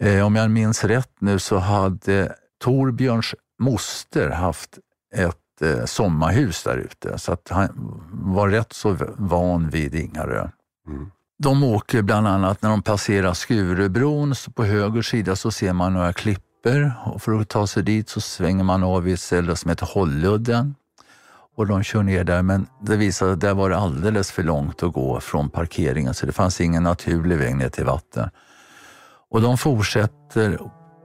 Eh, 0.00 0.26
om 0.26 0.36
jag 0.36 0.50
minns 0.50 0.84
rätt 0.84 1.12
nu 1.20 1.38
så 1.38 1.58
hade 1.58 2.34
Torbjörns 2.58 3.34
moster 3.58 4.30
haft 4.30 4.78
ett 5.14 5.62
eh, 5.62 5.84
sommarhus 5.84 6.62
där 6.62 6.76
ute, 6.76 7.18
så 7.18 7.32
att 7.32 7.48
han 7.50 7.68
var 8.12 8.48
rätt 8.48 8.72
så 8.72 8.96
van 9.16 9.70
vid 9.70 9.94
Ingarö. 9.94 10.48
Mm. 10.88 11.10
De 11.38 11.64
åker 11.64 12.02
bland 12.02 12.28
annat 12.28 12.62
när 12.62 12.70
de 12.70 12.82
passerar 12.82 13.34
Skurubron, 13.34 14.34
så 14.34 14.50
på 14.50 14.64
höger 14.64 15.02
sida 15.02 15.36
så 15.36 15.50
ser 15.50 15.72
man 15.72 15.92
några 15.92 16.12
klippor 16.12 16.92
och 17.04 17.22
för 17.22 17.40
att 17.40 17.48
ta 17.48 17.66
sig 17.66 17.82
dit 17.82 18.08
så 18.08 18.20
svänger 18.20 18.64
man 18.64 18.82
av 18.82 19.08
i 19.08 19.12
ett 19.12 19.20
ställe 19.20 19.56
som 19.56 19.68
heter 19.68 19.86
Hålludden 19.86 20.74
och 21.58 21.66
de 21.66 21.82
kör 21.82 22.02
ner 22.02 22.24
där 22.24 22.42
men 22.42 22.66
det 22.80 22.96
visade 22.96 23.30
sig 23.30 23.34
att 23.34 23.40
där 23.40 23.54
var 23.54 23.70
det 23.70 23.76
alldeles 23.76 24.30
för 24.30 24.42
långt 24.42 24.82
att 24.82 24.92
gå 24.92 25.20
från 25.20 25.50
parkeringen 25.50 26.14
så 26.14 26.26
det 26.26 26.32
fanns 26.32 26.60
ingen 26.60 26.82
naturlig 26.82 27.38
väg 27.38 27.56
ner 27.56 27.68
till 27.68 27.84
vatten. 27.84 28.30
Och 29.30 29.42
de 29.42 29.58
fortsätter 29.58 30.58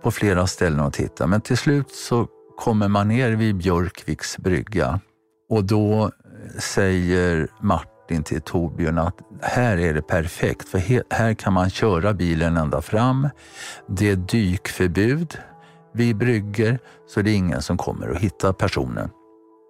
på 0.04 0.12
flera 0.12 0.48
ställen 0.48 0.80
att 0.80 0.94
titta, 0.94 1.28
men 1.28 1.42
till 1.42 1.58
slut 1.58 1.92
så 1.92 2.28
kommer 2.58 2.88
man 2.88 3.08
ner 3.08 3.32
vid 3.32 3.56
Björkviks 3.56 4.38
brygga 4.38 5.00
och 5.50 5.64
då 5.64 6.04
eh, 6.04 6.60
säger 6.60 7.48
Martin 7.62 8.24
till 8.24 8.42
Torbjörn 8.42 8.98
att 8.98 9.18
här 9.42 9.78
är 9.78 9.94
det 9.94 10.02
perfekt, 10.02 10.70
för 10.70 11.04
här 11.14 11.34
kan 11.34 11.54
man 11.54 11.70
köra 11.70 12.14
bilen 12.14 12.58
ända 12.58 12.82
fram. 12.82 13.30
Det 13.88 14.10
är 14.10 14.16
dykförbud 14.16 15.38
vid 15.94 16.18
brygger, 16.18 16.80
så 17.08 17.22
det 17.22 17.32
är 17.32 17.36
ingen 17.36 17.62
som 17.62 17.78
kommer 17.78 18.10
att 18.10 18.20
hitta 18.20 18.54
personen. 18.54 19.10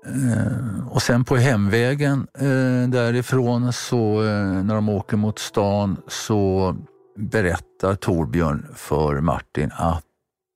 Eh, 0.06 0.88
och 0.90 1.02
sen 1.02 1.26
på 1.26 1.36
hemvägen 1.36 2.28
eh, 2.34 2.90
därifrån, 2.90 3.74
så, 3.74 4.24
eh, 4.24 4.64
när 4.64 4.76
de 4.76 4.90
åker 4.90 5.18
mot 5.18 5.40
stan, 5.40 6.02
så 6.08 6.76
berättar 7.18 7.96
Torbjörn 7.96 8.68
för 8.76 9.22
Martin 9.22 9.72
att 9.76 10.06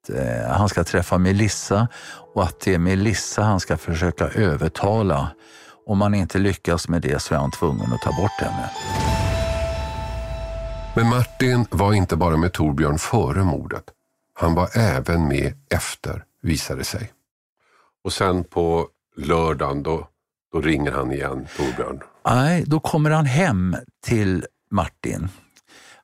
eh, 0.10 0.52
han 0.52 0.70
ska 0.70 0.84
träffa 0.84 1.18
Melissa 1.18 1.88
och 2.34 2.44
att 2.44 2.60
det 2.60 2.74
är 2.74 2.80
Melissa 2.80 3.42
han 3.42 3.60
ska 3.60 3.78
försöka 3.78 4.28
övertala. 4.28 5.32
Om 5.86 6.02
han 6.02 6.14
inte 6.14 6.38
lyckas 6.38 6.90
med 6.90 7.02
det 7.02 7.22
så 7.22 7.34
är 7.34 7.40
han 7.40 7.52
tvungen 7.52 7.94
att 7.94 8.02
ta 8.02 8.10
bort 8.10 8.42
henne. 8.42 8.70
Men 10.96 11.08
Martin 11.08 11.66
var 11.70 11.94
inte 11.94 12.16
bara 12.16 12.38
med 12.38 12.54
Torbjörn 12.54 12.98
före 12.98 13.44
mordet. 13.44 13.84
Han 14.34 14.56
var 14.56 14.78
även 14.78 15.28
med 15.28 15.54
efter, 15.70 16.24
visade 16.42 16.84
sig. 16.84 17.12
Och 18.04 18.14
sen 18.14 18.44
på 18.44 18.88
lördagen, 19.17 19.84
då, 19.84 20.08
då 20.51 20.62
ringer 20.62 20.91
han 20.91 21.12
igen, 21.12 21.47
Torbjörn. 21.58 21.99
Nej, 22.25 22.63
då 22.67 22.80
kommer 22.80 23.10
han 23.10 23.25
hem 23.25 23.75
till 24.06 24.45
Martin 24.71 25.30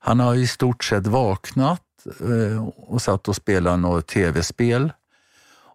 han 0.06 0.20
har 0.20 0.36
i 0.36 0.48
stort 0.48 0.84
sett 0.84 1.08
vaknat 1.08 1.82
eh, 2.20 2.68
och 2.68 3.02
satt 3.02 3.28
och 3.28 3.36
spelat 3.36 3.80
något 3.80 4.08
tv-spel. 4.08 4.94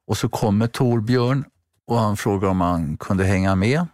Och 0.07 0.17
så 0.17 0.29
kommer 0.29 0.67
Torbjörn 0.67 1.45
och 1.87 1.99
han 1.99 2.17
frågar 2.17 2.49
om 2.49 2.61
han 2.61 2.97
kunde 2.97 3.25
hänga 3.25 3.55
med. 3.55 3.87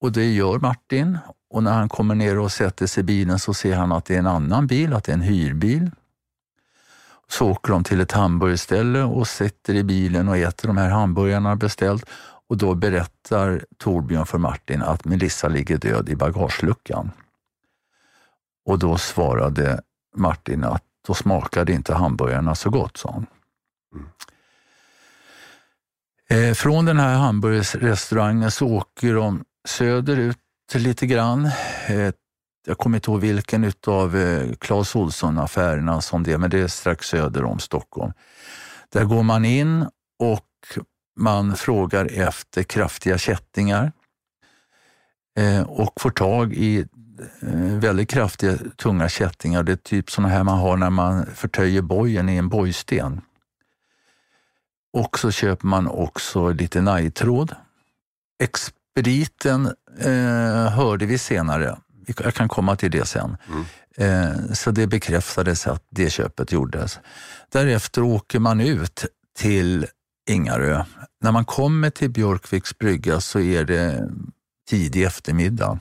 Och 0.00 0.12
det 0.12 0.32
gör 0.32 0.58
Martin. 0.58 1.18
Och 1.50 1.62
när 1.62 1.72
han 1.72 1.88
kommer 1.88 2.14
ner 2.14 2.38
och 2.38 2.52
sätter 2.52 2.86
sig 2.86 3.00
i 3.00 3.04
bilen 3.04 3.38
så 3.38 3.54
ser 3.54 3.76
han 3.76 3.92
att 3.92 4.04
det 4.04 4.14
är 4.14 4.18
en 4.18 4.26
annan 4.26 4.66
bil, 4.66 4.92
att 4.92 5.04
det 5.04 5.12
är 5.12 5.16
en 5.16 5.20
hyrbil. 5.20 5.90
Så 7.28 7.50
åker 7.50 7.72
de 7.72 7.84
till 7.84 8.00
ett 8.00 8.12
hamburgerställe 8.12 9.02
och 9.02 9.28
sätter 9.28 9.74
i 9.74 9.84
bilen 9.84 10.28
och 10.28 10.36
äter 10.36 10.68
de 10.68 10.76
här 10.76 10.90
hamburgarna 10.90 11.56
beställt. 11.56 12.06
Och 12.48 12.56
då 12.56 12.74
berättar 12.74 13.64
Torbjörn 13.78 14.26
för 14.26 14.38
Martin 14.38 14.82
att 14.82 15.04
Melissa 15.04 15.48
ligger 15.48 15.78
död 15.78 16.08
i 16.08 16.16
bagageluckan. 16.16 17.10
Och 18.66 18.78
då 18.78 18.98
svarade 18.98 19.80
Martin 20.16 20.64
att 20.64 20.82
då 21.06 21.14
smakade 21.14 21.72
inte 21.72 21.94
hamburgarna 21.94 22.54
så 22.54 22.70
gott, 22.70 22.96
sa 22.96 23.12
han. 23.12 23.26
Mm. 23.94 24.08
Eh, 26.28 26.54
från 26.54 26.84
den 26.84 26.98
här 26.98 27.14
hamburgerrestaurangen 27.14 28.50
så 28.50 28.66
åker 28.66 29.14
de 29.14 29.44
söderut 29.68 30.38
lite 30.74 31.06
grann. 31.06 31.50
Eh, 31.86 32.12
jag 32.66 32.78
kommer 32.78 32.96
inte 32.96 33.10
ihåg 33.10 33.20
vilken 33.20 33.64
utav 33.64 34.16
eh, 34.16 34.52
Clas 34.52 34.96
Ohlson-affärerna 34.96 36.00
som 36.00 36.22
det 36.22 36.32
är, 36.32 36.38
men 36.38 36.50
det 36.50 36.58
är 36.58 36.68
strax 36.68 37.06
söder 37.06 37.44
om 37.44 37.58
Stockholm. 37.58 38.12
Där 38.92 39.04
går 39.04 39.22
man 39.22 39.44
in 39.44 39.86
och 40.18 40.48
man 41.16 41.56
frågar 41.56 42.10
efter 42.12 42.62
kraftiga 42.62 43.18
kättingar 43.18 43.92
eh, 45.38 45.62
och 45.62 46.00
får 46.00 46.10
tag 46.10 46.52
i 46.54 46.86
Eh, 47.40 47.78
väldigt 47.78 48.10
kraftiga, 48.10 48.58
tunga 48.76 49.08
kättingar. 49.08 49.62
Det 49.62 49.72
är 49.72 49.76
typ 49.76 50.10
sådana 50.10 50.34
här 50.34 50.44
man 50.44 50.58
har 50.58 50.76
när 50.76 50.90
man 50.90 51.26
förtöjer 51.34 51.82
bojen 51.82 52.28
i 52.28 52.36
en 52.36 52.48
bojsten. 52.48 53.20
Och 54.92 55.18
så 55.18 55.30
köper 55.30 55.66
man 55.66 55.88
också 55.88 56.52
lite 56.52 56.80
najtråd. 56.80 57.54
Expediten 58.42 59.74
eh, 59.98 60.72
hörde 60.72 61.06
vi 61.06 61.18
senare. 61.18 61.78
Jag 62.18 62.34
kan 62.34 62.48
komma 62.48 62.76
till 62.76 62.90
det 62.90 63.06
sen. 63.06 63.36
Mm. 63.48 63.64
Eh, 63.96 64.52
så 64.52 64.70
det 64.70 64.86
bekräftades 64.86 65.66
att 65.66 65.84
det 65.90 66.10
köpet 66.10 66.52
gjordes. 66.52 67.00
Därefter 67.52 68.02
åker 68.02 68.38
man 68.38 68.60
ut 68.60 69.04
till 69.38 69.86
Ingarö. 70.26 70.84
När 71.20 71.32
man 71.32 71.44
kommer 71.44 71.90
till 71.90 72.10
Björkviks 72.10 72.78
brygga 72.78 73.20
så 73.20 73.40
är 73.40 73.64
det 73.64 74.10
tidig 74.68 75.02
eftermiddag. 75.02 75.78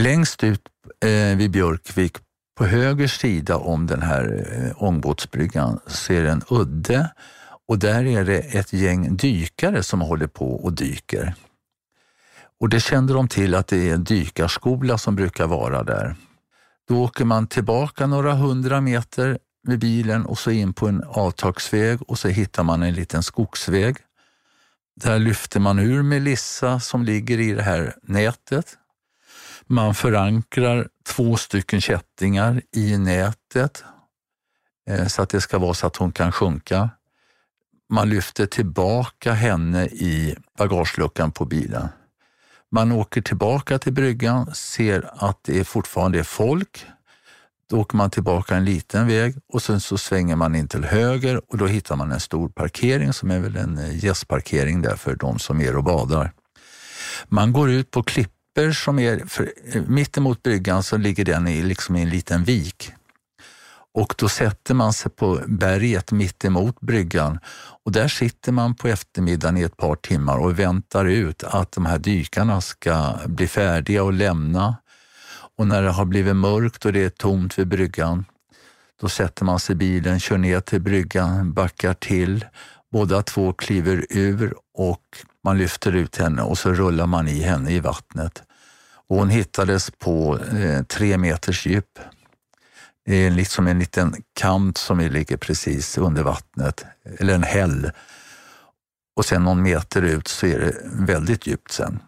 Längst 0.00 0.44
ut 0.44 0.62
eh, 1.04 1.36
vid 1.36 1.50
Björkvik, 1.50 2.16
på 2.58 2.64
höger 2.66 3.06
sida 3.06 3.56
om 3.56 3.86
den 3.86 4.02
här 4.02 4.46
eh, 4.52 4.82
ångbåtsbryggan, 4.82 5.80
så 5.86 6.12
är 6.12 6.22
det 6.22 6.30
en 6.30 6.42
udde 6.50 7.10
och 7.68 7.78
där 7.78 8.06
är 8.06 8.24
det 8.24 8.38
ett 8.38 8.72
gäng 8.72 9.16
dykare 9.16 9.82
som 9.82 10.00
håller 10.00 10.26
på 10.26 10.54
och 10.54 10.72
dyker. 10.72 11.34
Och 12.60 12.68
det 12.68 12.80
kände 12.80 13.12
de 13.12 13.28
till 13.28 13.54
att 13.54 13.66
det 13.66 13.90
är 13.90 13.94
en 13.94 14.04
dykarskola 14.04 14.98
som 14.98 15.16
brukar 15.16 15.46
vara 15.46 15.82
där. 15.82 16.16
Då 16.88 17.02
åker 17.02 17.24
man 17.24 17.46
tillbaka 17.46 18.06
några 18.06 18.34
hundra 18.34 18.80
meter 18.80 19.38
med 19.68 19.78
bilen 19.78 20.26
och 20.26 20.38
så 20.38 20.50
in 20.50 20.72
på 20.72 20.88
en 20.88 21.04
avtagsväg 21.04 22.02
och 22.02 22.18
så 22.18 22.28
hittar 22.28 22.62
man 22.62 22.82
en 22.82 22.94
liten 22.94 23.22
skogsväg. 23.22 23.96
Där 24.96 25.18
lyfter 25.18 25.60
man 25.60 25.78
ur 25.78 26.02
Melissa 26.02 26.80
som 26.80 27.04
ligger 27.04 27.40
i 27.40 27.52
det 27.52 27.62
här 27.62 27.94
nätet. 28.02 28.78
Man 29.66 29.94
förankrar 29.94 30.88
två 31.06 31.36
stycken 31.36 31.80
kättingar 31.80 32.62
i 32.72 32.98
nätet 32.98 33.84
eh, 34.90 35.06
så 35.06 35.22
att 35.22 35.28
det 35.28 35.40
ska 35.40 35.58
vara 35.58 35.74
så 35.74 35.86
att 35.86 35.96
hon 35.96 36.12
kan 36.12 36.32
sjunka. 36.32 36.90
Man 37.90 38.10
lyfter 38.10 38.46
tillbaka 38.46 39.32
henne 39.32 39.86
i 39.86 40.36
bagageluckan 40.58 41.32
på 41.32 41.44
bilen. 41.44 41.88
Man 42.70 42.92
åker 42.92 43.20
tillbaka 43.20 43.78
till 43.78 43.92
bryggan, 43.92 44.54
ser 44.54 45.10
att 45.12 45.38
det 45.42 45.64
fortfarande 45.64 46.18
är 46.18 46.22
folk. 46.22 46.86
Då 47.70 47.80
åker 47.80 47.96
man 47.96 48.10
tillbaka 48.10 48.56
en 48.56 48.64
liten 48.64 49.06
väg 49.06 49.34
och 49.52 49.62
sen 49.62 49.80
så 49.80 49.98
svänger 49.98 50.36
man 50.36 50.54
in 50.54 50.68
till 50.68 50.84
höger 50.84 51.40
och 51.52 51.58
då 51.58 51.66
hittar 51.66 51.96
man 51.96 52.12
en 52.12 52.20
stor 52.20 52.48
parkering 52.48 53.12
som 53.12 53.30
är 53.30 53.38
väl 53.38 53.56
en 53.56 53.78
eh, 53.78 54.04
gästparkering 54.04 54.82
där 54.82 54.96
för 54.96 55.16
de 55.16 55.38
som 55.38 55.60
är 55.60 55.76
och 55.76 55.84
badar. 55.84 56.32
Man 57.28 57.52
går 57.52 57.70
ut 57.70 57.90
på 57.90 58.02
klippor 58.02 58.72
som 58.72 58.98
är, 58.98 59.26
för, 59.26 59.52
eh, 59.72 59.82
mittemot 59.82 60.42
bryggan 60.42 60.82
så 60.82 60.96
ligger 60.96 61.24
den 61.24 61.48
i, 61.48 61.62
liksom 61.62 61.96
i 61.96 62.02
en 62.02 62.10
liten 62.10 62.44
vik. 62.44 62.92
Och 63.94 64.14
då 64.18 64.28
sätter 64.28 64.74
man 64.74 64.92
sig 64.92 65.10
på 65.10 65.40
berget 65.46 66.12
mitt 66.12 66.44
emot 66.44 66.80
bryggan 66.80 67.38
och 67.84 67.92
där 67.92 68.08
sitter 68.08 68.52
man 68.52 68.74
på 68.74 68.88
eftermiddagen 68.88 69.56
i 69.56 69.62
ett 69.62 69.76
par 69.76 69.96
timmar 69.96 70.38
och 70.38 70.58
väntar 70.58 71.04
ut 71.04 71.44
att 71.44 71.72
de 71.72 71.86
här 71.86 71.98
dykarna 71.98 72.60
ska 72.60 73.14
bli 73.26 73.48
färdiga 73.48 74.04
och 74.04 74.12
lämna. 74.12 74.76
Och 75.58 75.66
när 75.66 75.82
det 75.82 75.90
har 75.90 76.04
blivit 76.04 76.36
mörkt 76.36 76.84
och 76.84 76.92
det 76.92 77.04
är 77.04 77.08
tomt 77.10 77.58
vid 77.58 77.68
bryggan, 77.68 78.24
då 79.00 79.08
sätter 79.08 79.44
man 79.44 79.60
sig 79.60 79.72
i 79.72 79.76
bilen, 79.76 80.20
kör 80.20 80.38
ner 80.38 80.60
till 80.60 80.80
bryggan, 80.80 81.52
backar 81.52 81.94
till. 81.94 82.44
Båda 82.92 83.22
två 83.22 83.52
kliver 83.52 84.06
ur 84.10 84.54
och 84.74 85.02
man 85.44 85.58
lyfter 85.58 85.92
ut 85.92 86.16
henne 86.16 86.42
och 86.42 86.58
så 86.58 86.72
rullar 86.72 87.06
man 87.06 87.28
i 87.28 87.42
henne 87.42 87.70
i 87.70 87.80
vattnet. 87.80 88.42
Och 89.08 89.16
hon 89.16 89.28
hittades 89.28 89.90
på 89.90 90.38
eh, 90.38 90.82
tre 90.82 91.18
meters 91.18 91.66
djup. 91.66 91.98
Det 93.06 93.16
är 93.16 93.30
liksom 93.30 93.66
en 93.66 93.78
liten 93.78 94.14
kant 94.40 94.78
som 94.78 94.98
ligger 94.98 95.36
precis 95.36 95.98
under 95.98 96.22
vattnet, 96.22 96.84
eller 97.18 97.34
en 97.34 97.42
häll. 97.42 97.90
Och 99.16 99.24
sen 99.24 99.44
någon 99.44 99.62
meter 99.62 100.02
ut 100.02 100.28
så 100.28 100.46
är 100.46 100.58
det 100.58 100.74
väldigt 100.84 101.46
djupt 101.46 101.72
sen. 101.72 102.00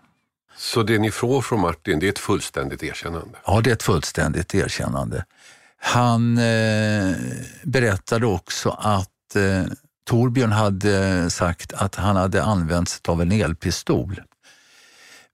Så 0.61 0.83
det 0.83 0.99
ni 0.99 1.11
får 1.11 1.43
från 1.43 1.61
Martin, 1.61 1.99
det 1.99 2.07
är 2.07 2.11
ett 2.11 2.19
fullständigt 2.19 2.83
erkännande? 2.83 3.39
Ja, 3.47 3.61
det 3.61 3.71
är 3.71 3.75
ett 3.75 3.83
fullständigt 3.83 4.55
erkännande. 4.55 5.25
Han 5.79 6.39
eh, 6.39 7.17
berättade 7.63 8.27
också 8.27 8.71
att 8.71 9.37
eh, 9.37 9.73
Torbjörn 10.07 10.53
hade 10.53 11.31
sagt 11.31 11.73
att 11.73 11.95
han 11.95 12.17
hade 12.17 12.43
använt 12.43 12.89
sig 12.89 13.01
av 13.09 13.23
en 13.23 13.33
elpistol. 13.33 14.21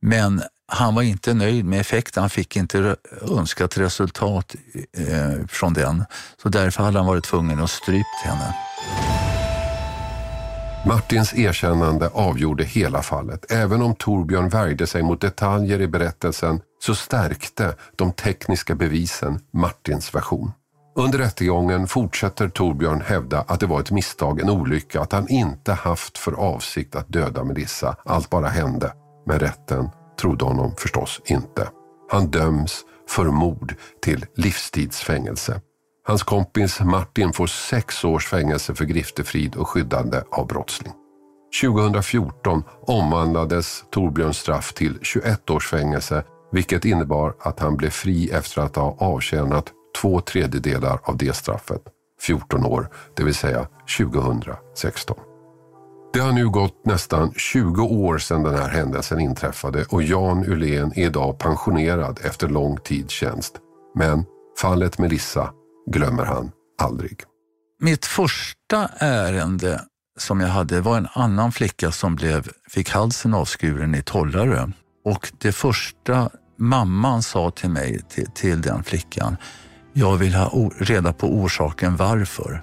Men 0.00 0.42
han 0.68 0.94
var 0.94 1.02
inte 1.02 1.34
nöjd 1.34 1.64
med 1.64 1.80
effekten, 1.80 2.22
han 2.22 2.30
fick 2.30 2.56
inte 2.56 2.96
önskat 3.30 3.78
resultat 3.78 4.54
eh, 4.92 5.46
från 5.48 5.72
den. 5.72 6.04
Så 6.42 6.48
därför 6.48 6.82
hade 6.82 6.98
han 6.98 7.06
varit 7.06 7.24
tvungen 7.24 7.60
att 7.60 7.70
strypt 7.70 8.22
henne. 8.24 8.54
Martins 10.86 11.34
erkännande 11.34 12.10
avgjorde 12.12 12.64
hela 12.64 13.02
fallet. 13.02 13.52
Även 13.52 13.82
om 13.82 13.94
Torbjörn 13.94 14.48
värjde 14.48 14.86
sig 14.86 15.02
mot 15.02 15.20
detaljer 15.20 15.80
i 15.80 15.88
berättelsen 15.88 16.60
så 16.78 16.94
stärkte 16.94 17.74
de 17.96 18.12
tekniska 18.12 18.74
bevisen 18.74 19.40
Martins 19.52 20.14
version. 20.14 20.52
Under 20.96 21.18
rättegången 21.18 21.86
fortsätter 21.86 22.48
Torbjörn 22.48 23.00
hävda 23.00 23.44
att 23.48 23.60
det 23.60 23.66
var 23.66 23.80
ett 23.80 23.90
misstag, 23.90 24.40
en 24.40 24.50
olycka, 24.50 25.00
att 25.00 25.12
han 25.12 25.28
inte 25.28 25.72
haft 25.72 26.18
för 26.18 26.32
avsikt 26.32 26.96
att 26.96 27.08
döda 27.08 27.44
Melissa. 27.44 27.96
Allt 28.04 28.30
bara 28.30 28.48
hände. 28.48 28.92
Men 29.26 29.38
rätten 29.38 29.88
trodde 30.20 30.44
honom 30.44 30.74
förstås 30.78 31.20
inte. 31.24 31.68
Han 32.10 32.30
döms 32.30 32.80
för 33.08 33.24
mord 33.24 33.74
till 34.02 34.26
livstidsfängelse. 34.36 35.60
Hans 36.08 36.22
kompis 36.22 36.80
Martin 36.80 37.32
får 37.32 37.46
sex 37.46 38.04
års 38.04 38.26
fängelse 38.26 38.74
för 38.74 38.84
griftefrid 38.84 39.56
och 39.56 39.68
skyddande 39.68 40.22
av 40.30 40.46
brottsling. 40.46 40.92
2014 41.62 42.62
omvandlades 42.80 43.84
Torbjörns 43.90 44.38
straff 44.38 44.72
till 44.72 44.98
21 45.02 45.50
års 45.50 45.68
fängelse 45.68 46.24
vilket 46.52 46.84
innebar 46.84 47.34
att 47.40 47.60
han 47.60 47.76
blev 47.76 47.90
fri 47.90 48.30
efter 48.30 48.62
att 48.62 48.76
ha 48.76 48.96
avtjänat 48.98 49.72
två 50.00 50.20
tredjedelar 50.20 51.00
av 51.02 51.16
det 51.16 51.36
straffet, 51.36 51.82
14 52.20 52.66
år, 52.66 52.88
det 53.16 53.24
vill 53.24 53.34
säga 53.34 53.66
2016. 53.98 55.16
Det 56.12 56.20
har 56.20 56.32
nu 56.32 56.48
gått 56.48 56.86
nästan 56.86 57.32
20 57.36 57.82
år 57.82 58.18
sedan 58.18 58.42
den 58.42 58.54
här 58.54 58.68
händelsen 58.68 59.20
inträffade 59.20 59.84
och 59.88 60.02
Jan 60.02 60.44
Ulén 60.44 60.92
är 60.96 61.06
idag 61.06 61.38
pensionerad 61.38 62.20
efter 62.24 62.48
lång 62.48 62.76
tids 62.76 63.12
tjänst. 63.14 63.56
Men 63.94 64.24
fallet 64.60 64.98
Melissa 64.98 65.50
glömmer 65.86 66.24
han 66.24 66.50
aldrig. 66.82 67.22
Mitt 67.80 68.06
första 68.06 68.88
ärende 68.98 69.80
som 70.18 70.40
jag 70.40 70.48
hade 70.48 70.80
var 70.80 70.96
en 70.96 71.08
annan 71.12 71.52
flicka 71.52 71.92
som 71.92 72.16
blev, 72.16 72.48
fick 72.68 72.90
halsen 72.90 73.34
avskuren 73.34 73.94
i 73.94 74.02
Tollarö. 74.02 74.66
Och 75.04 75.32
det 75.38 75.52
första 75.52 76.30
mamman 76.58 77.22
sa 77.22 77.50
till 77.50 77.70
mig, 77.70 78.02
till, 78.08 78.26
till 78.34 78.62
den 78.62 78.84
flickan, 78.84 79.36
jag 79.92 80.16
vill 80.16 80.34
ha 80.34 80.70
reda 80.78 81.12
på 81.12 81.26
orsaken 81.26 81.96
varför. 81.96 82.62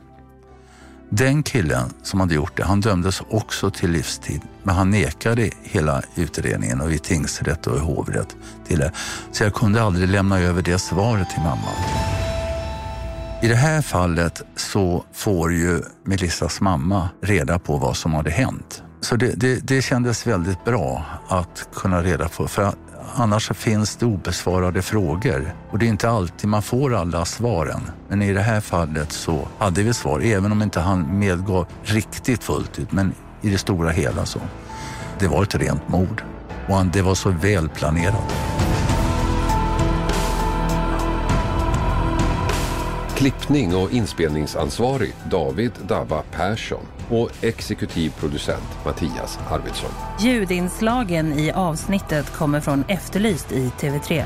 Den 1.10 1.44
killen 1.44 1.94
som 2.04 2.20
hade 2.20 2.36
gjort 2.36 2.58
det, 2.58 2.64
han 2.64 2.82
dömdes 2.82 3.22
också 3.30 3.72
till 3.72 3.92
livstid. 3.92 4.42
Men 4.64 4.76
han 4.76 4.90
nekade 4.90 5.50
hela 5.64 6.02
utredningen 6.16 6.82
och 6.82 6.92
i 6.92 7.00
tingsrätt 7.00 7.68
och 7.68 7.78
i 7.78 7.80
hovrätt 7.80 8.36
till 8.68 8.80
det. 8.80 8.92
Så 9.32 9.44
jag 9.44 9.54
kunde 9.54 9.82
aldrig 9.82 10.10
lämna 10.10 10.40
över 10.40 10.62
det 10.62 10.80
svaret 10.80 11.30
till 11.30 11.42
mamman. 11.42 12.33
I 13.44 13.48
det 13.48 13.56
här 13.56 13.82
fallet 13.82 14.42
så 14.56 15.06
får 15.14 15.54
ju 15.54 15.82
Melissas 16.04 16.62
mamma 16.62 17.10
reda 17.22 17.60
på 17.60 17.78
vad 17.78 17.98
som 17.98 18.14
hade 18.14 18.32
hänt. 18.32 18.84
Så 19.02 19.16
det, 19.16 19.34
det, 19.36 19.68
det 19.68 19.82
kändes 19.82 20.28
väldigt 20.28 20.66
bra 20.66 21.06
att 21.28 21.68
kunna 21.76 22.04
reda 22.04 22.30
på. 22.30 22.48
För 22.48 22.74
Annars 23.16 23.52
finns 23.52 23.96
det 23.96 24.06
obesvarade 24.06 24.82
frågor 24.82 25.56
och 25.72 25.80
det 25.80 25.86
är 25.86 25.88
inte 25.88 26.10
alltid 26.10 26.50
man 26.50 26.62
får 26.62 26.96
alla 26.96 27.26
svaren. 27.26 27.82
Men 28.10 28.22
i 28.22 28.34
det 28.34 28.42
här 28.42 28.62
fallet 28.62 29.12
så 29.12 29.48
hade 29.58 29.84
vi 29.84 29.94
svar, 29.94 30.20
även 30.20 30.52
om 30.52 30.62
inte 30.62 30.80
han 30.80 31.20
medgav 31.20 31.68
riktigt 31.84 32.44
fullt 32.44 32.80
ut. 32.80 32.92
Men 32.92 33.14
i 33.42 33.50
det 33.50 33.58
stora 33.58 33.90
hela 33.90 34.26
så. 34.26 34.40
Det 35.20 35.28
var 35.28 35.44
ett 35.44 35.56
rent 35.56 35.90
mord 35.90 36.24
och 36.70 36.86
det 36.86 37.02
var 37.02 37.16
så 37.16 37.30
välplanerat. 37.30 38.34
Klippning 43.16 43.76
och 43.76 43.92
inspelningsansvarig 43.92 45.14
David 45.32 45.72
Dabba 45.88 46.24
Persson 46.32 46.86
och 47.10 47.44
exekutiv 47.44 48.14
producent 48.20 48.86
Mattias 48.86 49.40
Arvidsson. 49.52 49.92
Ljudinslagen 50.22 51.34
i 51.34 51.52
avsnittet 51.52 52.30
kommer 52.34 52.62
från 52.62 52.84
Efterlyst 52.88 53.52
i 53.52 53.72
TV3. 53.80 54.24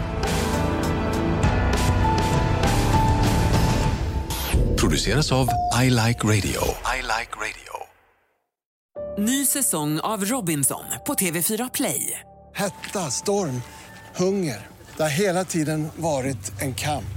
Produceras 4.79 5.31
av 5.31 5.49
I 5.83 5.89
Like 5.89 6.27
Radio. 6.27 6.61
I 6.95 7.01
like 7.01 7.31
radio. 7.35 7.73
Ny 9.17 9.45
säsong 9.45 9.99
av 9.99 10.25
Robinson 10.25 10.83
på 11.07 11.13
TV4 11.13 11.69
Play. 11.73 12.19
Hetta, 12.55 12.99
storm, 12.99 13.61
hunger. 14.15 14.67
Det 14.97 15.03
har 15.03 15.09
hela 15.09 15.43
tiden 15.43 15.87
varit 15.95 16.61
en 16.61 16.73
kamp. 16.73 17.16